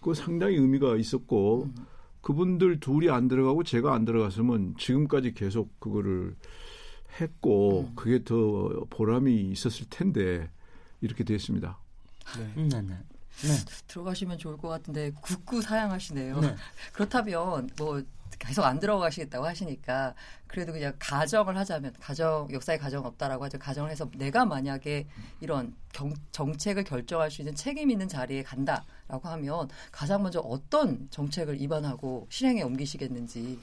[0.00, 1.86] 그 상당히 의미가 있었고 음.
[2.20, 6.36] 그분들 둘이 안 들어가고 제가 안 들어갔으면 지금까지 계속 그거를
[7.20, 7.92] 했고 음.
[7.96, 10.50] 그게 더 보람이 있었을 텐데
[11.00, 11.78] 이렇게 됐습니다.
[12.38, 12.52] 네.
[12.56, 12.94] 음, 네, 네.
[13.42, 13.54] 네.
[13.88, 16.40] 들어가시면 좋을 것 같은데 굳고 사양하시네요.
[16.40, 16.54] 네.
[16.92, 18.02] 그렇다면 뭐
[18.38, 20.14] 계속 안 들어가시겠다고 하시니까
[20.46, 23.58] 그래도 그냥 가정을 하자면 가정 역사에 가정 없다라고 하죠.
[23.58, 25.06] 가정을 해서 내가 만약에
[25.40, 31.60] 이런 경, 정책을 결정할 수 있는 책임 있는 자리에 간다라고 하면 가장 먼저 어떤 정책을
[31.60, 33.58] 입안하고 실행에 옮기시겠는지.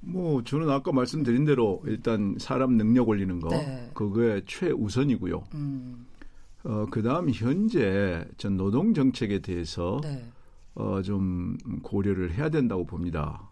[0.00, 3.90] 뭐 저는 아까 말씀드린 대로 일단 사람 능력 올리는 거 네.
[3.94, 5.44] 그거에 최우선이고요.
[5.54, 6.06] 음,
[6.64, 10.24] 어, 그다음 현재 전 노동 정책에 대해서 네.
[10.74, 13.51] 어, 좀 고려를 해야 된다고 봅니다.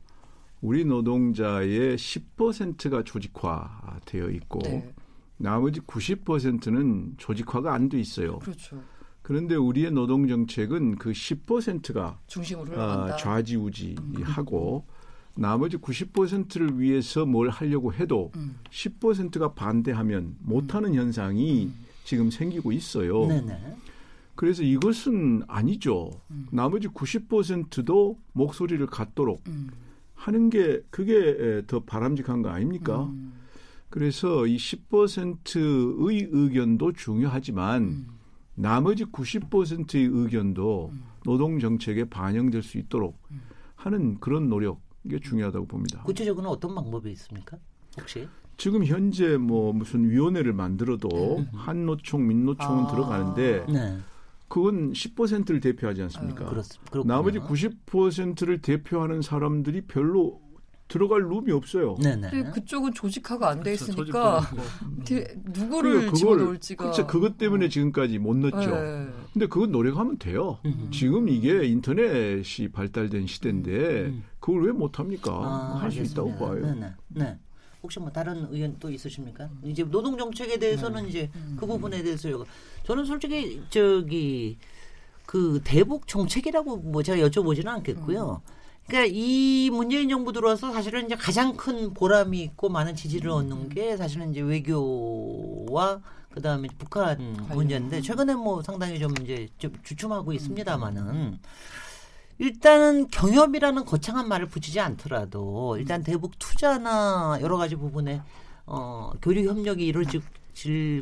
[0.60, 4.92] 우리 노동자의 10%가 조직화되어 있고 네.
[5.38, 8.38] 나머지 90%는 조직화가 안 돼 있어요.
[8.40, 8.82] 그렇죠.
[9.22, 13.16] 그런데 우리의 노동 정책은 그 10%가 중심으로 아, 흘러간다.
[13.16, 14.84] 좌지우지하고
[15.36, 18.56] 나머지 90%를 위해서 뭘 하려고 해도 음.
[18.70, 21.70] 10%가 반대하면 못하는 현상이
[22.04, 23.26] 지금 생기고 있어요.
[23.26, 23.76] 네, 네.
[24.34, 26.10] 그래서 이것은 아니죠.
[26.30, 26.46] 음.
[26.50, 29.70] 나머지 90%도 목소리를 갖도록 음,
[30.20, 33.04] 하는 게 그게 에, 더 바람직한 거 아닙니까?
[33.04, 33.32] 음,
[33.88, 38.06] 그래서 이 10%의 의견도 중요하지만 음.
[38.54, 40.92] 나머지 90%의 의견도
[41.24, 43.40] 노동 정책에 반영될 수 있도록 음.
[43.76, 46.02] 하는 그런 노력 이게 중요하다고 봅니다.
[46.02, 47.56] 구체적으로 어떤 방법이 있습니까?
[47.98, 48.28] 혹시?
[48.58, 52.86] 지금 현재 뭐 무슨 위원회를 만들어도 한노총, 민노총은 아.
[52.88, 53.98] 들어가는데 네.
[54.50, 56.44] 그건 10%를 대표하지 않습니까?
[56.46, 56.90] 그렇습니다.
[56.90, 57.14] 그렇군요.
[57.14, 60.40] 나머지 90%를 대표하는 사람들이 별로
[60.88, 61.94] 들어갈 룸이 없어요.
[62.02, 62.28] 네, 네.
[62.50, 63.92] 그쪽은 조직화가 안돼 그렇죠.
[63.92, 64.40] 있으니까.
[65.06, 67.06] 대- 누구를 그러니까 집어넣을지가 그렇죠.
[67.06, 68.70] 그것 때문에 지금까지 못 넣었죠.
[68.74, 69.08] 네.
[69.32, 70.58] 근데 그건 노력하면 돼요.
[70.66, 70.88] 음.
[70.90, 74.24] 지금 이게 인터넷이 발달된 시대인데 음.
[74.40, 75.30] 그걸 왜 못합니까?
[75.32, 76.34] 아, 할수 있다고.
[76.36, 76.54] 봐요.
[76.60, 76.92] 네, 네.
[77.06, 77.38] 네.
[77.82, 79.48] 혹시 뭐 다른 의견 또 있으십니까?
[79.64, 82.44] 이제 노동 정책에 대해서는 이제 그 부분에 대해서 요-
[82.84, 84.58] 저는 솔직히 저기
[85.26, 88.42] 그 대북 정책이라고 뭐 제가 여쭤보지는 않겠고요.
[88.86, 93.96] 그러니까 이 문재인 정부 들어와서 사실은 이제 가장 큰 보람이 있고 많은 지지를 얻는 게
[93.96, 96.00] 사실은 이제 외교와
[96.32, 97.18] 그 다음에 북한
[97.54, 101.38] 문제인데 최근에 뭐 상당히 좀 이제 좀 주춤하고 있습니다만은
[102.40, 108.22] 일단은 경협이라는 거창한 말을 붙이지 않더라도 일단 대북 투자나 여러 가지 부분에
[108.64, 110.22] 어 교류 협력이 이루어질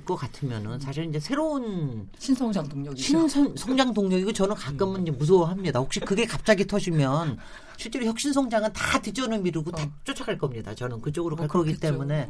[0.04, 3.00] 것 같으면은 사실 이제 새로운 신성장 동력이죠.
[3.00, 5.78] 신성 성장 동력이고 저는 가끔은 이제 무서워합니다.
[5.78, 7.38] 혹시 그게 갑자기 터지면
[7.76, 10.74] 실제로 혁신 성장은 다 뒷전을 미루고 다 쫓아갈 겁니다.
[10.74, 11.92] 저는 그쪽으로 갈 거기 그렇겠죠.
[11.92, 12.28] 때문에.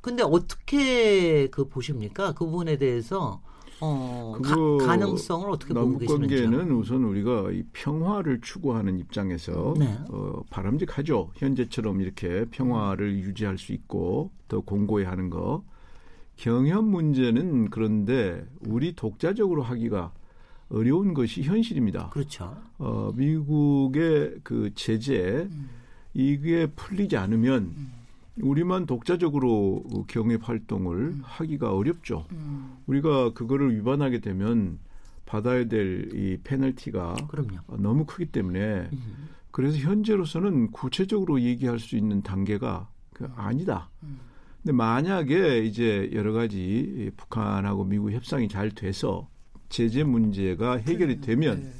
[0.00, 2.32] 근데 어떻게 그 보십니까?
[2.32, 3.42] 그 부분에 대해서
[3.80, 6.50] 어 가, 가능성을 어떻게 보고 남북 계시는지요?
[6.50, 9.98] 관계는 우선 우리가 이 평화를 추구하는 입장에서 네.
[10.10, 11.30] 어, 바람직하죠.
[11.34, 15.64] 현재처럼 이렇게 평화를 유지할 수 있고 더 공고히 하는 거.
[16.36, 20.12] 경협 문제는 그런데 우리 독자적으로 하기가
[20.70, 22.10] 어려운 것이 현실입니다.
[22.10, 22.56] 그렇죠.
[22.78, 25.48] 어, 미국의 그 제재
[26.14, 27.74] 이게 풀리지 않으면
[28.42, 32.26] 우리만 독자적으로 경협 활동을 하기가 어렵죠.
[32.32, 34.78] 음, 우리가 그거를 위반하게 되면
[35.26, 37.58] 받아야 될 이 페널티가 그럼요.
[37.78, 39.28] 너무 크기 때문에 음.
[39.50, 43.90] 그래서 현재로서는 구체적으로 얘기할 수 있는 단계가 그 아니다.
[44.62, 49.28] 근데 만약에 이제 여러 가지 이 북한하고 미국 협상이 잘 돼서
[49.68, 51.72] 제재 문제가 해결이 되면 네.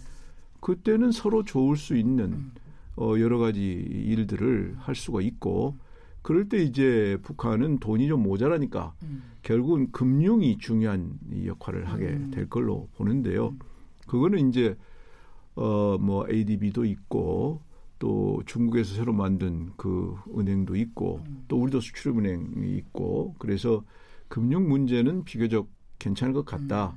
[0.60, 2.50] 그때는 서로 좋을 수 있는
[2.96, 5.76] 어, 여러 가지 일들을 할 수가 있고
[6.22, 9.22] 그럴 때 이제 북한은 돈이 좀 모자라니까 음.
[9.42, 13.54] 결국은 금융이 중요한 이 역할을 하게 될 걸로 보는데요.
[14.06, 14.76] 그거는 이제
[15.54, 17.62] 어뭐 ADB도 있고
[17.98, 23.84] 또 중국에서 새로 만든 그 은행도 있고 또 우리도 수출은행이 있고 그래서
[24.28, 26.96] 금융 문제는 비교적 괜찮을 것 같다.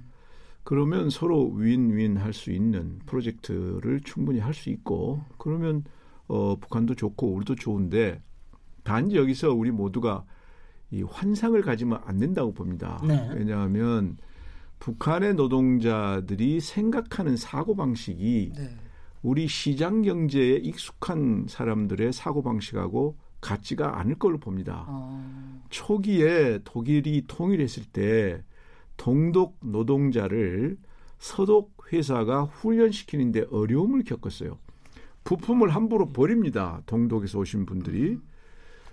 [0.64, 5.84] 그러면 서로 윈윈 할 수 있는 프로젝트를 충분히 할 수 있고 그러면
[6.28, 8.22] 어 북한도 좋고 우리도 좋은데
[8.84, 10.24] 단지 여기서 우리 모두가
[10.92, 13.02] 이 환상을 가지면 안 된다고 봅니다.
[13.08, 13.30] 네.
[13.34, 14.18] 왜냐하면
[14.80, 18.70] 북한의 노동자들이 생각하는 사고 방식이 네.
[19.22, 24.86] 우리 시장 경제에 익숙한 사람들의 사고 방식하고 같지가 않을 걸로 봅니다.
[24.88, 28.44] 어, 초기에 독일이 통일했을 때
[28.98, 30.78] 동독 노동자를
[31.20, 34.58] 서독 회사가 훈련시키는데 어려움을 겪었어요.
[35.24, 36.82] 부품을 함부로 버립니다.
[36.88, 38.20] 동독에서 오신 분들이.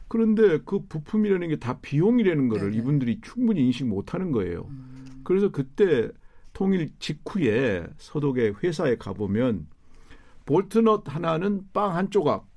[0.08, 2.76] 그런데 그 부품이라는 게 다 비용이라는 거를 네네.
[2.78, 4.66] 이분들이 충분히 인식 못 하는 거예요.
[4.70, 5.20] 음.
[5.24, 6.10] 그래서 그때
[6.52, 9.66] 통일 직후에 서독의 회사에 가보면
[10.46, 12.48] 볼트넛 하나는 빵 한 조각,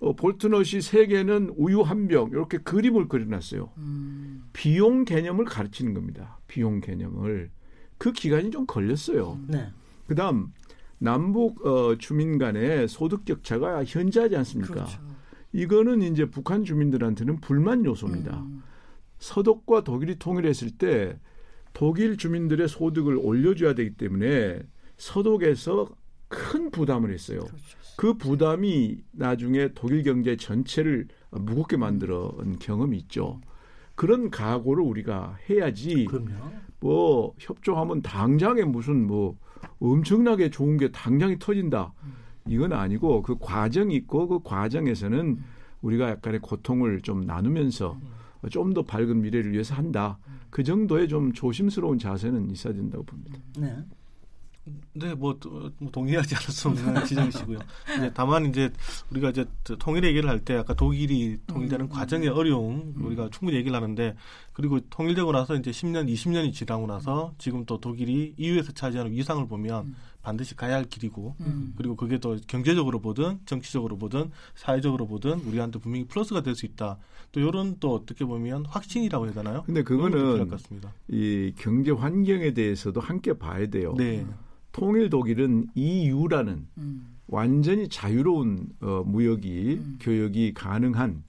[0.00, 3.70] 어, 볼트넛이 세 개는 우유 한 병 이렇게 그림을 그려놨어요.
[3.78, 4.44] 음.
[4.52, 6.38] 비용 개념을 가르치는 겁니다.
[6.46, 7.50] 비용 개념을
[7.96, 9.40] 그 기간이 좀 걸렸어요.
[9.48, 9.68] 네.
[10.06, 10.52] 그 다음
[10.98, 14.74] 남북 어, 주민 간의 소득 격차가 현저하지 않습니까?
[14.74, 15.00] 그렇죠.
[15.52, 18.40] 이거는 이제 북한 주민들한테는 불만 요소입니다.
[18.40, 18.62] 음.
[19.18, 21.18] 서독과 독일이 통일했을 때
[21.72, 24.60] 독일 주민들의 소득을 올려줘야 되기 때문에
[24.96, 25.88] 서독에서
[26.28, 27.40] 큰 부담을 했어요.
[27.40, 27.78] 그렇죠.
[27.96, 33.40] 그 부담이 나중에 독일 경제 전체를 무겁게 만들어 온 경험이 있죠.
[33.94, 36.28] 그런 각오를 우리가 해야지 그럼요.
[36.80, 39.36] 뭐 협조하면 당장에 무슨 뭐
[39.80, 41.92] 엄청나게 좋은 게 당장이 터진다.
[42.50, 45.38] 이건 아니고 그 과정이 있고 그 과정에서는
[45.82, 47.98] 우리가 약간의 고통을 좀 나누면서
[48.50, 50.18] 좀 더 밝은 미래를 위해서 한다.
[50.50, 53.38] 그 정도의 좀 조심스러운 자세는 있어야 된다고 봅니다.
[53.58, 53.76] 네.
[54.92, 57.58] 네, 뭐, 또, 뭐 동의하지 않을 수 없는 지적이시고요.
[58.00, 58.70] 네, 다만 이제
[59.10, 59.46] 우리가 이제
[59.78, 64.14] 통일 얘기를 할 때 아까 독일이 통일되는 과정의 어려움 우리가 충분히 얘기를 하는데
[64.52, 69.94] 그리고 통일되고 나서 이제 10년, 20년이 지나고 나서 지금 또 독일이 EU에서 차지하는 위상을 보면
[70.22, 71.72] 반드시 가야 할 길이고 음.
[71.76, 76.98] 그리고 그게 또 경제적으로 보든 정치적으로 보든 사회적으로 보든 우리한테 분명히 플러스가 될 수 있다.
[77.30, 79.62] 또 이런 또 어떻게 보면 확신이라고 해야 되나요?
[79.64, 80.92] 근데 그거는 것 같습니다.
[81.08, 83.94] 이 경제 환경에 대해서도 함께 봐야 돼요.
[83.96, 84.26] 네.
[84.72, 87.16] 통일 독일은 EU라는 음.
[87.26, 89.98] 완전히 자유로운 어, 무역이 음.
[90.00, 91.22] 교역이 가능한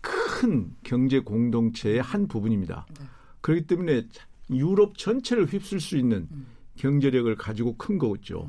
[0.00, 2.86] 큰 경제 공동체의 한 부분입니다.
[2.98, 3.06] 네.
[3.40, 4.06] 그렇기 때문에
[4.50, 6.46] 유럽 전체를 휩쓸 수 있는 음.
[6.76, 8.48] 경제력을 가지고 큰 거죠.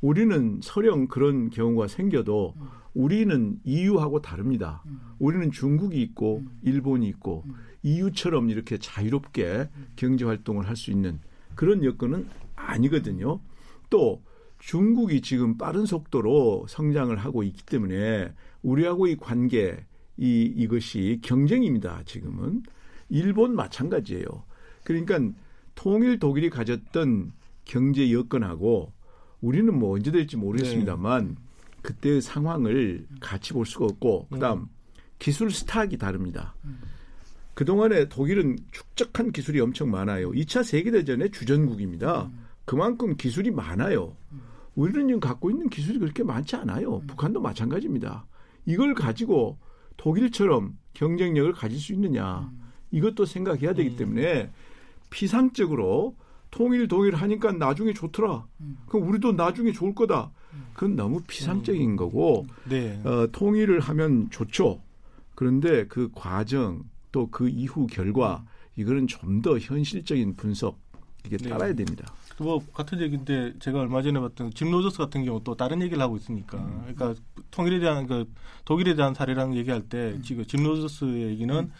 [0.00, 2.66] 우리는 설령 그런 경우가 생겨도 음.
[2.94, 4.82] 우리는 EU하고 다릅니다.
[5.18, 6.58] 우리는 중국이 있고 음.
[6.62, 7.44] 일본이 있고
[7.82, 9.86] EU처럼 이렇게 자유롭게 음.
[9.96, 11.18] 경제 활동을 할 수 있는
[11.54, 13.40] 그런 여건은 아니거든요.
[13.90, 14.22] 또
[14.58, 18.32] 중국이 지금 빠른 속도로 성장을 하고 있기 때문에
[18.62, 19.84] 우리하고 이 관계
[20.16, 22.02] 이 이것이 경쟁입니다.
[22.04, 22.62] 지금은
[23.08, 24.26] 일본 마찬가지예요.
[24.84, 25.20] 그러니까
[25.74, 27.32] 통일 독일이 가졌던
[27.66, 28.92] 경제 여건하고
[29.42, 31.36] 우리는 뭐 언제 될지 모르겠습니다만
[31.82, 34.68] 그때의 상황을 같이 볼 수가 없고 그다음
[35.18, 36.54] 기술 스탁이 다릅니다.
[37.54, 40.30] 그동안에 독일은 축적한 기술이 엄청 많아요.
[40.30, 42.30] 2차 세계대전의 주전국입니다.
[42.64, 44.16] 그만큼 기술이 많아요.
[44.74, 47.00] 우리는 지금 갖고 있는 기술이 그렇게 많지 않아요.
[47.06, 48.26] 북한도 마찬가지입니다.
[48.66, 49.58] 이걸 가지고
[49.96, 52.50] 독일처럼 경쟁력을 가질 수 있느냐.
[52.90, 54.52] 이것도 생각해야 되기 때문에
[55.08, 56.16] 피상적으로
[56.56, 58.46] 통일 동일 하니까 나중에 좋더라.
[58.86, 60.30] 그럼 우리도 나중에 좋을 거다.
[60.72, 62.98] 그건 너무 피상적인 거고 네.
[63.04, 64.80] 어, 통일을 하면 좋죠.
[65.34, 66.82] 그런데 그 과정
[67.12, 68.44] 또 그 이후 결과
[68.76, 70.78] 이거는 좀 더 현실적인 분석
[71.26, 71.50] 이게 네.
[71.50, 72.10] 따라야 됩니다.
[72.38, 76.16] 뭐 같은 얘기인데 제가 얼마 전에 봤던 짐 로저스 같은 경우 또 다른 얘기를 하고
[76.16, 77.14] 있으니까 그러니까
[77.50, 78.30] 통일에 대한 그
[78.64, 81.70] 독일에 대한 사례랑 얘기할 때 지금 짐 로저스의 얘기는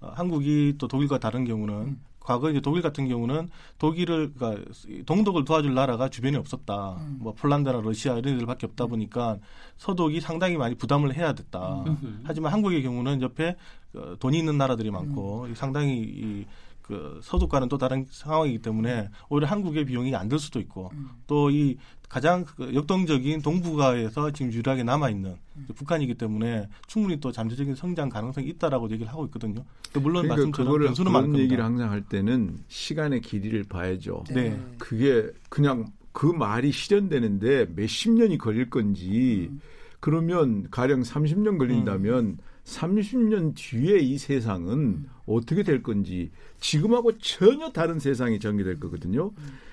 [0.00, 3.48] 어, 한국이 또 독일과 다른 경우는 과거 이제 독일 같은 경우는
[3.78, 4.64] 독일을 그러니까
[5.06, 6.96] 동독을 도와줄 나라가 주변에 없었다.
[7.20, 9.38] 뭐 폴란드나 러시아 이런 데들밖에 없다 보니까
[9.76, 11.84] 서독이 상당히 많이 부담을 해야 됐다.
[12.24, 13.56] 하지만 한국의 경우는 옆에
[13.94, 16.46] 어, 돈이 있는 나라들이 많고 상당히 이,
[16.82, 20.90] 그 서독과는 또 다른 상황이기 때문에 오히려 한국의 비용이 안 들 수도 있고
[21.26, 21.76] 또 이
[22.08, 25.36] 가장 그 역동적인 동북아에서 지금 유일하게 남아 있는
[25.74, 29.64] 북한이기 때문에 충분히 또 잠재적인 성장 가능성이 있다라고 얘기를 하고 있거든요.
[29.92, 31.42] 또 물론 그러니까 말씀처럼 변수는 많을 그런 겁니다.
[31.42, 34.24] 얘기를 항상 할 때는 시간의 길이를 봐야죠.
[34.30, 34.60] 네.
[34.78, 39.50] 그게 그냥 그 말이 실현되는데 몇십 년이 걸릴 건지
[39.98, 46.30] 그러면 가령 30년 걸린다면 30년 뒤에 이 세상은 어떻게 될 건지
[46.60, 49.32] 지금하고 전혀 다른 세상이 전개될 거거든요.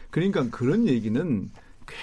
[0.09, 1.49] 그러니까 그런 얘기는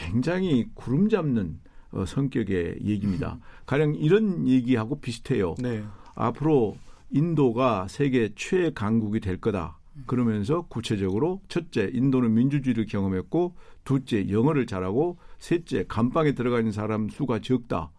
[0.06, 1.60] 굉장히 구름 잡는
[1.90, 3.38] 어, 성격의 얘기입니다.
[3.66, 5.54] 가령 이런 얘기하고 비슷해요.
[5.58, 5.84] 네.
[6.14, 6.76] 앞으로
[7.10, 9.78] 인도가 세계 최강국이 될 거다.
[10.06, 17.40] 그러면서 구체적으로 첫째 인도는 민주주의를 경험했고 둘째 영어를 잘하고 셋째 감방에 들어가 있는 사람 수가
[17.40, 17.90] 적다.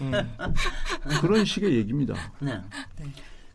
[0.00, 0.12] 음.
[1.20, 2.14] 그런 식의 얘기입니다.
[2.40, 2.58] 네.
[2.98, 3.04] 네.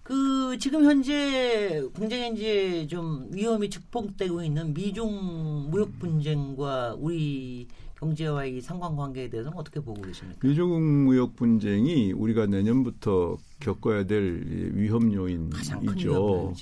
[0.05, 9.31] 그 지금 현재 굉장히 이제 좀 위험이 증폭되고 있는 미중 무역 분쟁과 우리 경제와의 상관관계에
[9.31, 10.47] 대해서는 어떻게 보고 계십니까?
[10.47, 16.53] 미중 무역 분쟁이 우리가 내년부터 겪어야 될 위험 요인이죠.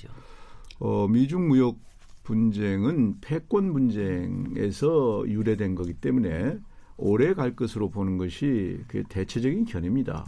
[0.78, 1.76] 어, 미중 무역
[2.22, 6.56] 분쟁은 패권 분쟁에서 유래된 거기 때문에
[6.96, 10.24] 오래 갈 것으로 보는 것이 그 대체적인 견해입니다.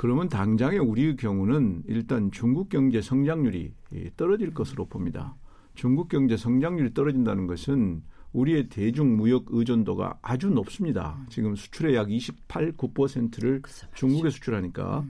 [0.00, 3.74] 그러면 당장에 우리의 경우는 일단 중국 경제 성장률이
[4.16, 5.34] 떨어질 것으로 봅니다.
[5.74, 11.18] 중국 경제 성장률이 떨어진다는 것은 우리의 대중 무역 의존도가 아주 높습니다.
[11.28, 13.60] 지금 수출의 약 28, 9%를
[13.92, 15.04] 중국에 수출하니까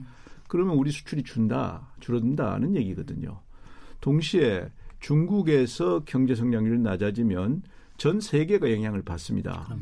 [0.49, 3.39] 그러면 우리 수출이 준다, 줄어든다는 얘기거든요.
[4.01, 4.69] 동시에
[4.99, 7.63] 중국에서 경제 성장률이 낮아지면
[7.95, 9.73] 전 세계가 영향을 받습니다.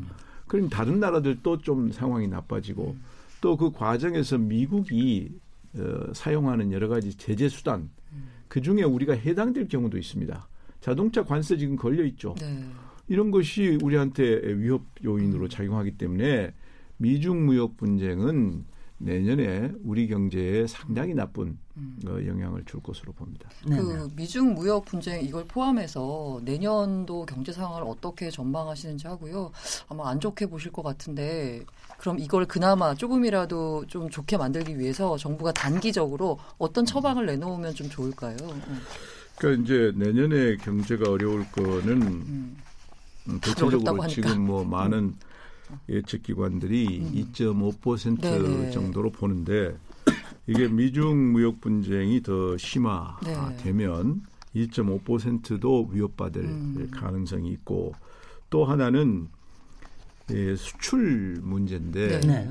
[0.46, 3.09] 그럼 다른 나라들도 좀 상황이 나빠지고 음.
[3.40, 5.30] 또 그 과정에서 미국이
[5.76, 8.28] 어, 사용하는 여러 가지 제재 수단 음.
[8.48, 10.48] 그 중에 우리가 해당될 경우도 있습니다.
[10.80, 12.34] 자동차 관세 지금 걸려 있죠.
[12.40, 12.64] 네.
[13.08, 14.24] 이런 것이 우리한테
[14.54, 15.48] 위협 요인으로 음.
[15.48, 16.52] 작용하기 때문에
[16.96, 18.64] 미중 무역 분쟁은
[19.02, 21.98] 내년에 우리 경제에 상당히 나쁜 음.
[22.06, 23.48] 어, 영향을 줄 것으로 봅니다.
[23.62, 24.14] 그 네.
[24.14, 29.52] 미중 무역 분쟁 이걸 포함해서 내년도 경제 상황을 어떻게 전망하시는지 하고요.
[29.88, 31.64] 아마 안 좋게 보실 것 같은데
[31.98, 38.36] 그럼 이걸 그나마 조금이라도 좀 좋게 만들기 위해서 정부가 단기적으로 어떤 처방을 내놓으면 좀 좋을까요?
[38.38, 38.80] 음.
[39.38, 42.62] 그러니까 이제 내년에 경제가 어려울 거는 음.
[43.28, 45.18] 음 대체적으로 지금 뭐 많은 음.
[45.88, 47.12] 예측 기관들이 음.
[47.32, 48.70] 2.5% 네네.
[48.70, 49.76] 정도로 보는데
[50.46, 54.22] 이게 미중 무역 분쟁이 더 심화되면
[54.54, 54.66] 네.
[54.66, 56.90] 2.5%도 위협받을 음.
[56.92, 57.92] 가능성이 있고
[58.50, 59.28] 또 하나는
[60.32, 62.50] 예, 수출 문제인데 네.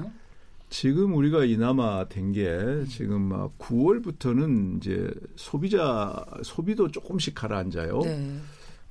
[0.70, 8.00] 지금 우리가 이나마 된 게 지금 막 9월부터는 이제 소비자 소비도 조금씩 가라앉아요.
[8.02, 8.38] 네.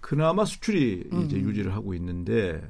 [0.01, 1.22] 그나마 수출이 음.
[1.22, 2.62] 이제 유지를 하고 있는데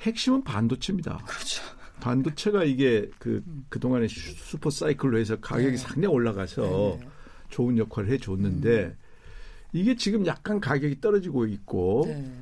[0.00, 1.18] 핵심은 반도체입니다.
[1.26, 1.62] 그렇죠.
[2.00, 3.64] 반도체가 이게 그 음.
[3.68, 5.76] 그동안에 슈퍼 사이클로 해서 가격이 네.
[5.76, 7.08] 상당히 올라가서 네.
[7.50, 8.96] 좋은 역할을 해 줬는데 음.
[9.72, 12.32] 이게 지금 약간 가격이 떨어지고 있고 네.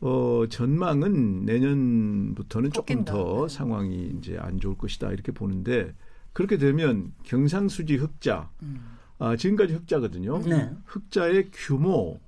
[0.00, 3.54] 어 전망은 내년부터는 조금 더 네.
[3.54, 5.92] 상황이 이제 안 좋을 것이다 이렇게 보는데
[6.32, 8.98] 그렇게 되면 경상수지 흑자 음.
[9.18, 10.38] 아 지금까지 흑자거든요.
[10.42, 10.70] 네.
[10.84, 12.20] 흑자의 규모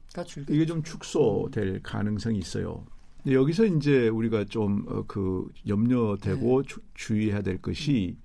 [0.48, 2.84] 이게 좀 축소될 가능성이 있어요.
[3.26, 6.74] 여기서 이제 우리가 좀그 어, 염려되고 네.
[6.94, 8.16] 주의해야 될 것이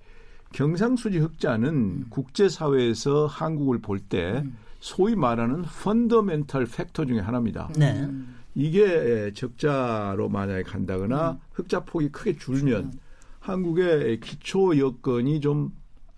[0.52, 2.06] 경상수지 흑자는 음.
[2.10, 4.56] 국제사회에서 한국을 볼때 음.
[4.80, 7.70] 소위 말하는 펀더멘탈 팩터 중에 하나입니다.
[7.76, 8.08] 네.
[8.54, 11.38] 이게 적자로 만약에 간다거나 음.
[11.52, 12.92] 흑자 폭이 크게 줄면
[13.40, 15.72] 한국의 기초 여건이 좀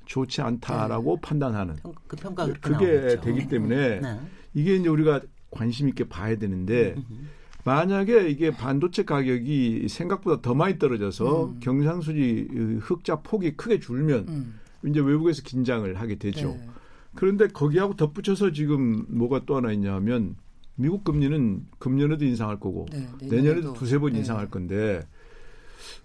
[0.07, 1.21] 좋지 않다라고 네.
[1.21, 1.77] 판단하는
[2.07, 3.21] 그 평가 그게 나오겠죠.
[3.21, 4.21] 되기 때문에 네.
[4.55, 5.21] 이게 이제 우리가
[5.51, 7.29] 관심 있게 봐야 되는데 음.
[7.69, 11.61] 만약에 이게 반도체 가격이 생각보다 더 많이 떨어져서 음.
[11.61, 14.61] 경상수지 흑자 폭이 크게 줄면 음.
[14.87, 16.49] 이제 외국에서 긴장을 하게 되죠.
[16.49, 16.67] 네.
[17.15, 20.37] 그런데 거기하고 덧붙여서 지금 뭐가 또 하나 있냐면
[20.77, 24.21] 미국 금리는 금년에도 인상할 거고 네, 내년에도 두세 번 네.
[24.21, 25.07] 인상할 건데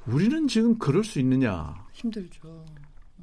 [0.05, 1.75] 우리는 지금 그럴 수 있느냐?
[1.93, 2.65] 힘들죠.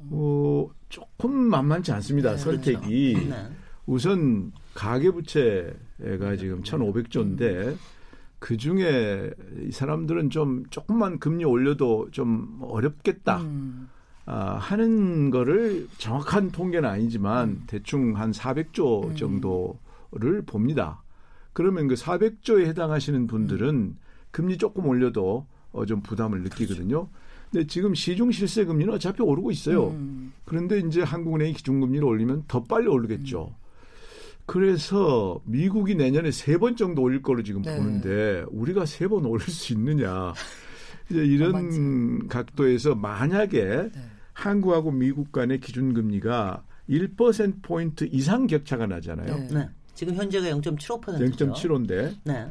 [0.09, 2.31] 어, 조금 만만치 않습니다.
[2.31, 3.13] 네, 설득이.
[3.13, 3.29] 그렇죠.
[3.29, 3.49] 네.
[3.85, 7.77] 우선 가계부채가 지금 1,500조인데 음.
[8.41, 9.29] 그 중에
[9.67, 13.39] 이 사람들은 좀 조금만 금리 올려도 좀 어렵겠다.
[13.41, 13.87] 음.
[14.25, 17.63] 아, 하는 거를 정확한 통계는 아니지만 음.
[17.67, 19.15] 대충 한 400조 음.
[19.15, 21.03] 정도를 봅니다.
[21.53, 23.97] 그러면 그 400조에 해당하시는 분들은 음.
[24.31, 26.87] 금리 조금 올려도 어, 좀 부담을 느끼거든요.
[26.87, 27.09] 그렇죠.
[27.51, 29.89] 근데 지금 시중 실세 금리는 어차피 오르고 있어요.
[29.89, 30.33] 음.
[30.45, 33.53] 그런데 이제 한국은행이 기준금리를 올리면 더 빨리 오르겠죠.
[33.55, 33.60] 음.
[34.45, 37.75] 그래서 미국이 내년에 세 번 정도 올릴 거로 지금 네.
[37.77, 40.33] 보는데 우리가 세 번 올릴 수 있느냐.
[41.09, 43.91] 이제 이런 각도에서 만약에 네.
[44.33, 49.35] 한국하고 미국 간의 기준금리가 1% 포인트 이상 격차가 나잖아요.
[49.35, 49.47] 네.
[49.51, 49.69] 네.
[49.93, 51.51] 지금 현재가 0.75%죠.
[51.53, 52.15] 0.75인데.
[52.23, 52.47] 네.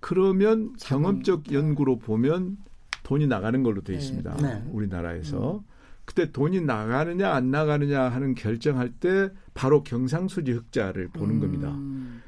[0.00, 2.56] 그러면 경험적 연구로 보면
[3.02, 3.98] 돈이 나가는 걸로 돼 네.
[3.98, 4.36] 있습니다.
[4.36, 4.62] 네.
[4.70, 5.56] 우리나라에서.
[5.56, 5.77] 음.
[6.08, 11.40] 그때 돈이 나가느냐 안 나가느냐 하는 결정할 때 바로 경상수지 흑자를 보는 음.
[11.40, 11.78] 겁니다.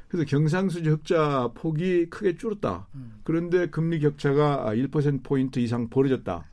[0.07, 2.89] 그래서 경상수지 흑자 폭이 크게 줄었다.
[2.95, 3.21] 음.
[3.25, 6.45] 그런데 금리 격차가 1% 포인트 이상 벌어졌다.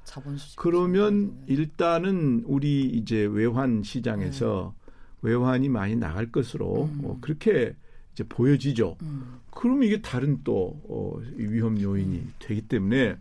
[0.56, 4.74] 그러면 일단은 우리 이제 외환 시장에서
[5.22, 5.30] 네.
[5.30, 7.02] 외환이 많이 나갈 것으로 음.
[7.04, 7.76] 어, 그렇게
[8.14, 8.96] 이제 보여지죠.
[9.02, 9.40] 음.
[9.52, 12.34] 그럼 이게 다른 또 어, 위험 요인이 음.
[12.40, 13.18] 되기 때문에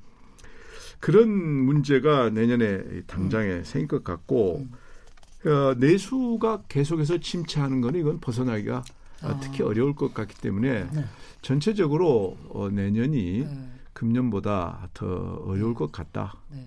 [1.01, 3.65] 그런 문제가 내년에 당장에 음.
[3.65, 4.65] 생길 것 같고
[5.45, 5.49] 음.
[5.49, 8.83] 어, 내수가 계속해서 침체하는 거는 이건 벗어나기가
[9.23, 9.41] 아.
[9.41, 11.05] 특히 어려울 것 같기 때문에 네.
[11.43, 13.69] 전체적으로 어, 내년이 네.
[13.93, 15.07] 금년보다 더
[15.47, 16.35] 어려울 것 같다.
[16.51, 16.67] 네.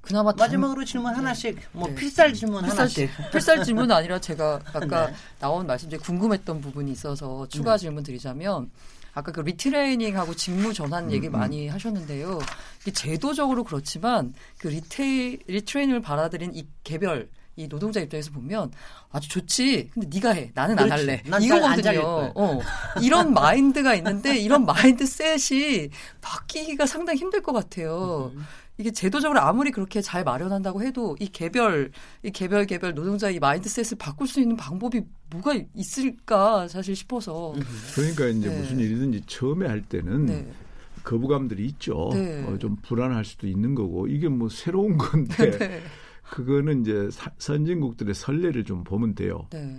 [0.00, 1.94] 그나마 마지막으로 질문 하나씩 뭐 네.
[1.96, 3.10] 필살 질문 필살, 하나씩.
[3.32, 5.14] 필살 질문 아니라 제가 아까 네.
[5.40, 7.78] 나온 말씀 중에 궁금했던 부분이 있어서 추가 네.
[7.78, 8.70] 질문 드리자면
[9.18, 11.32] 아까 그 retraining하고 직무 전환 음, 얘기 음.
[11.32, 12.38] 많이 하셨는데요.
[12.82, 18.70] 이게 제도적으로 그렇지만 그 retrai- retraining을 받아들인 이 개별 이 노동자 입장에서 보면
[19.10, 19.90] 아주 좋지.
[19.92, 20.52] 근데 네가 해.
[20.54, 21.06] 나는 안 그렇지.
[21.06, 21.22] 할래.
[21.26, 22.32] 난 잘 안 잘릴 이거거든요.
[22.36, 22.60] 어.
[23.02, 25.88] 이런 마인드가 있는데 이런 mindset이
[26.20, 28.30] 바뀌기가 상당히 힘들 것 같아요.
[28.36, 28.46] 음.
[28.78, 31.90] 이게 제도적으로 아무리 그렇게 잘 마련한다고 해도 이 개별
[32.22, 37.54] 이 개별 개별 노동자 의 mindset을 바꿀 수 있는 방법이 뭐가 있을까 사실 싶어서
[37.96, 38.56] 그러니까 이제 네.
[38.60, 40.48] 무슨 일이든지 처음에 할 때는 네.
[41.02, 42.10] 거부감들이 있죠.
[42.12, 42.44] 네.
[42.44, 45.80] 어, 좀 불안할 수도 있는 거고 이게 뭐 새로운 건데 네.
[46.30, 49.46] 그거는 이제 사- 선진국들의 선례를 좀 보면 돼요.
[49.50, 49.76] 네.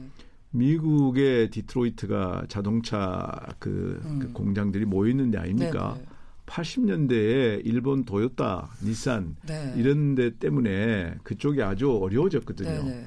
[0.51, 4.19] 미국의 디트로이트가 자동차 그, 음.
[4.19, 5.95] 그 공장들이 모여 있는 데 아닙니까?
[5.97, 6.05] 네.
[6.49, 9.73] 80년대에 일본 도요타, 닛산 네.
[9.77, 12.69] 이런 데 때문에 그쪽이 아주 어려워졌거든요.
[12.69, 12.83] 네.
[12.83, 13.05] 네.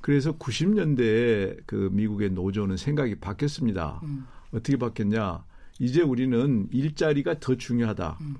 [0.00, 4.00] 그래서 90년대에 그 미국의 노조는 생각이 바뀌었습니다.
[4.02, 4.26] 음.
[4.52, 5.44] 어떻게 바뀌었냐?
[5.78, 8.18] 이제 우리는 일자리가 더 중요하다.
[8.22, 8.36] 음.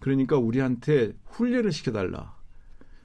[0.00, 2.34] 그러니까 우리한테 훈련을 시켜달라.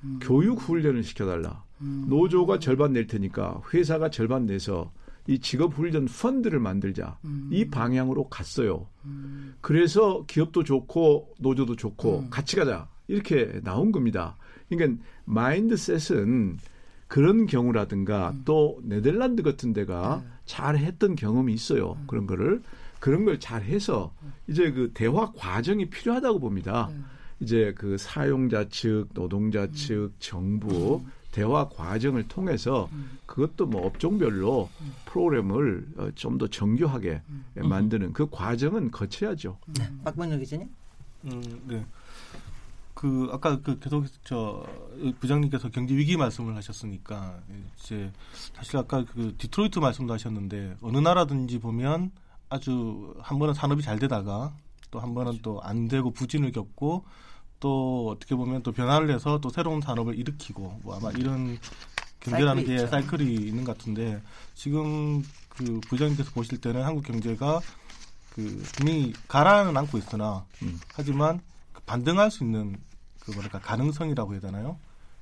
[0.04, 0.20] 음.
[0.22, 1.64] 교육 훈련을 시켜달라.
[1.82, 4.92] 노조가 절반 낼 테니까 회사가 절반 내서
[5.30, 7.20] 이 직업 훈련 펀드를 만들자.
[7.24, 7.50] 음.
[7.52, 8.88] 이 방향으로 갔어요.
[9.62, 12.30] 그래서 기업도 좋고 노조도 좋고 음.
[12.32, 12.90] 같이 가자.
[13.08, 14.38] 이렇게 나온 겁니다.
[14.70, 16.58] 그러니까 마인드셋은
[17.08, 20.22] 그런 경우라든가 또 네덜란드 같은 데가 음.
[20.24, 20.30] 네.
[20.46, 21.96] 잘 했던 경험이 있어요.
[22.08, 22.64] 그런 거를
[23.00, 24.12] 그런 걸 잘 해서
[24.48, 26.90] 이제 그 대화 과정이 필요하다고 봅니다.
[26.92, 27.00] 네.
[27.42, 29.72] 이제 그 사용자 측, 노동자 음.
[29.74, 32.90] 측, 정부 대화 과정을 통해서
[33.26, 34.70] 그것도 뭐 업종별로
[35.06, 37.22] 프로그램을 어, 좀더 정교하게
[37.56, 39.58] 만드는 그 과정은 거쳐야죠.
[39.78, 39.90] 네.
[40.04, 40.70] 박병렬 기자님.
[41.26, 41.86] 음, 네.
[42.94, 44.66] 그 아까 그 계속 저
[45.20, 47.40] 부장님께서 경제 위기 말씀을 하셨으니까
[47.78, 48.12] 이제
[48.54, 52.12] 사실 아까 그 디트로이트 말씀도 하셨는데 어느 나라든지 보면
[52.50, 54.54] 아주 한 번은 산업이 잘 되다가
[54.92, 57.06] 또 한 번은 또 안 되고 부진을 겪고
[57.60, 61.58] 또 어떻게 보면 또 변화를 해서 또 새로운 산업을 일으키고 뭐 아마 이런
[62.22, 62.88] 경제라는 사이클이 게 있죠.
[62.88, 64.22] 사이클이 있는 것 같은데
[64.56, 67.62] 지금 그 부장님께서 보실 때는 한국 경제가
[68.34, 70.80] 그 분명히 가라는 않고 있으나 음.
[70.94, 71.42] 하지만
[71.74, 72.78] 그 반등할 수 있는
[73.20, 74.78] 그 뭐랄까 가능성이라고 해야 되나요?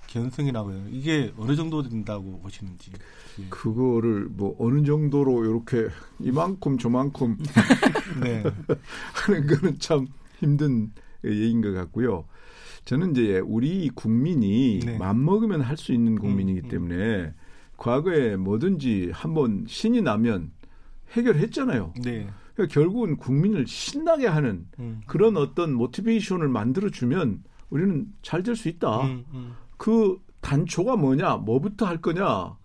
[0.08, 0.96] 견성이라고 해야 되나요?
[0.96, 2.92] 이게 어느 정도 된다고 보시는지.
[3.40, 3.46] 예.
[3.50, 7.38] 그거를 뭐 어느 정도로 이렇게 이만큼 저만큼
[8.22, 8.44] 네.
[9.14, 10.08] 하는 거는 참
[10.40, 10.92] 힘든
[11.26, 12.26] 얘기인 것 같고요.
[12.86, 14.97] 저는 이제 우리 국민이 네.
[14.97, 16.70] 맘먹으면 할 수 있는 국민이기 음, 음.
[16.70, 17.34] 때문에
[17.78, 20.51] 과거에 뭐든지 한번 신이 나면
[21.11, 21.93] 해결했잖아요.
[22.03, 22.28] 네.
[22.53, 25.01] 그러니까 결국은 국민을 신나게 하는 음.
[25.05, 29.01] 그런 어떤 모티베이션을 만들어 주면 우리는 잘 될 수 있다.
[29.01, 29.53] 음, 음.
[29.78, 32.55] 그 단초가 뭐냐, 뭐부터 할 거냐,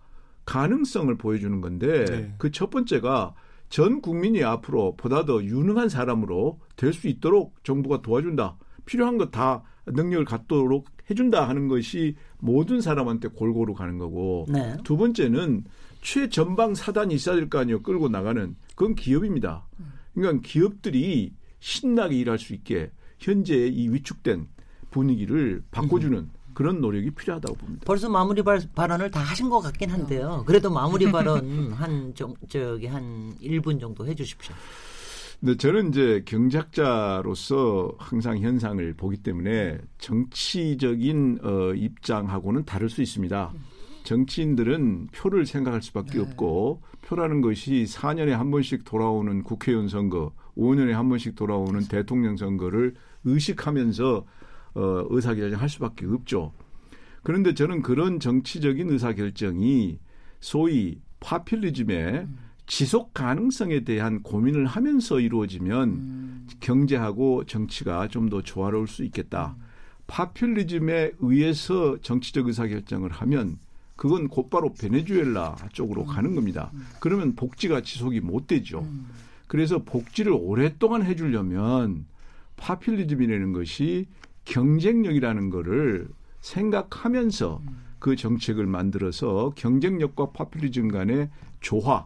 [0.45, 2.35] 가능성을 보여주는 건데 네.
[2.37, 3.33] 그첫 번째가
[3.73, 8.55] 전 국민이 앞으로 보다 더 유능한 사람으로 될 수 있도록 정부가 도와준다.
[8.85, 14.77] 필요한 거다 능력을 갖도록 해준다 하는 것이 모든 사람한테 골고루 가는 거고 네.
[14.83, 15.63] 두 번째는
[16.03, 17.81] 최전방 사단이 있어야 될 거 아니에요.
[17.81, 19.65] 끌고 나가는 그건 기업입니다.
[20.13, 24.49] 그러니까 기업들이 신나게 일할 수 있게 현재의 이 위축된
[24.91, 27.83] 분위기를 바꿔주는 그런 노력이 필요하다고 봅니다.
[27.85, 30.43] 벌써 마무리 발, 발언을 다 하신 것 같긴 한데요.
[30.45, 34.55] 그래도 마무리 발언 한 좀, 저기 한 1분 정도 해 주십시오.
[35.39, 43.51] 근데 저는 이제 경제학자로서 항상 현상을 보기 때문에 정치적인 어, 입장하고는 다를 수 있습니다.
[44.03, 51.09] 정치인들은 표를 생각할 수밖에 없고 표라는 것이 4년에 한 번씩 돌아오는 국회의원 선거, 5년에 한
[51.09, 52.95] 번씩 돌아오는 대통령 선거를
[53.25, 54.25] 의식하면서
[54.75, 56.51] 어, 의사결정 할 수밖에 없죠.
[57.23, 59.99] 그런데 저는 그런 정치적인 의사결정이
[60.39, 62.27] 소위 파퓰리즘의
[62.65, 69.55] 지속 가능성에 대한 고민을 하면서 이루어지면 경제하고 정치가 좀 더 조화로울 수 있겠다.
[70.07, 73.57] 파퓰리즘에 의해서 정치적 의사결정을 하면
[73.95, 76.71] 그건 곧바로 베네수엘라 쪽으로 가는 겁니다.
[76.99, 78.85] 그러면 복지가 지속이 못 되죠.
[79.47, 82.05] 그래서 복지를 오랫동안 해주려면
[82.57, 84.07] 파퓰리즘이라는 것이
[84.45, 86.07] 경쟁력이라는 거를
[86.41, 87.61] 생각하면서
[87.99, 91.29] 그 정책을 만들어서 경쟁력과 파퓰리즘 간의
[91.61, 92.05] 조화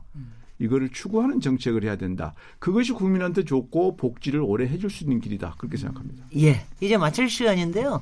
[0.59, 2.33] 이거를 추구하는 정책을 해야 된다.
[2.59, 5.55] 그것이 국민한테 좋고 복지를 오래 해줄 수 있는 길이다.
[5.57, 6.25] 그렇게 생각합니다.
[6.38, 8.01] 예, 이제 마칠 시간인데요.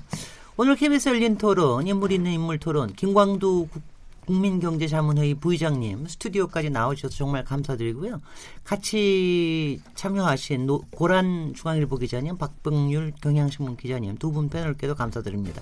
[0.57, 3.94] 오늘 KBS 열린 토론, 인물 있는 인물 토론, 김광두 국-
[4.25, 8.21] 국민경제자문회의 부의장님 스튜디오까지 나오셔서 정말 감사드리고요.
[8.63, 15.61] 같이 참여하신 노- 고란 중앙일보 기자님, 박병률 경향신문 기자님 두 분 패널께도 감사드립니다.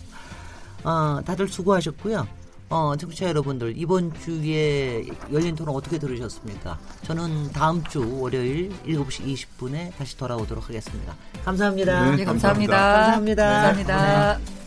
[0.83, 2.27] 어, 다들 수고하셨고요.
[2.69, 6.79] 어, 청취자 여러분들 이번 주에 열린 토론 어떻게 들으셨습니까?
[7.03, 9.25] 저는 다음 주 월요일 7시
[9.59, 11.15] 20분에 다시 돌아오도록 하겠습니다.
[11.45, 12.11] 감사합니다.
[12.11, 12.75] 네, 네, 감사합니다.
[12.77, 13.43] 감사합니다.
[13.45, 14.62] 감사합니다.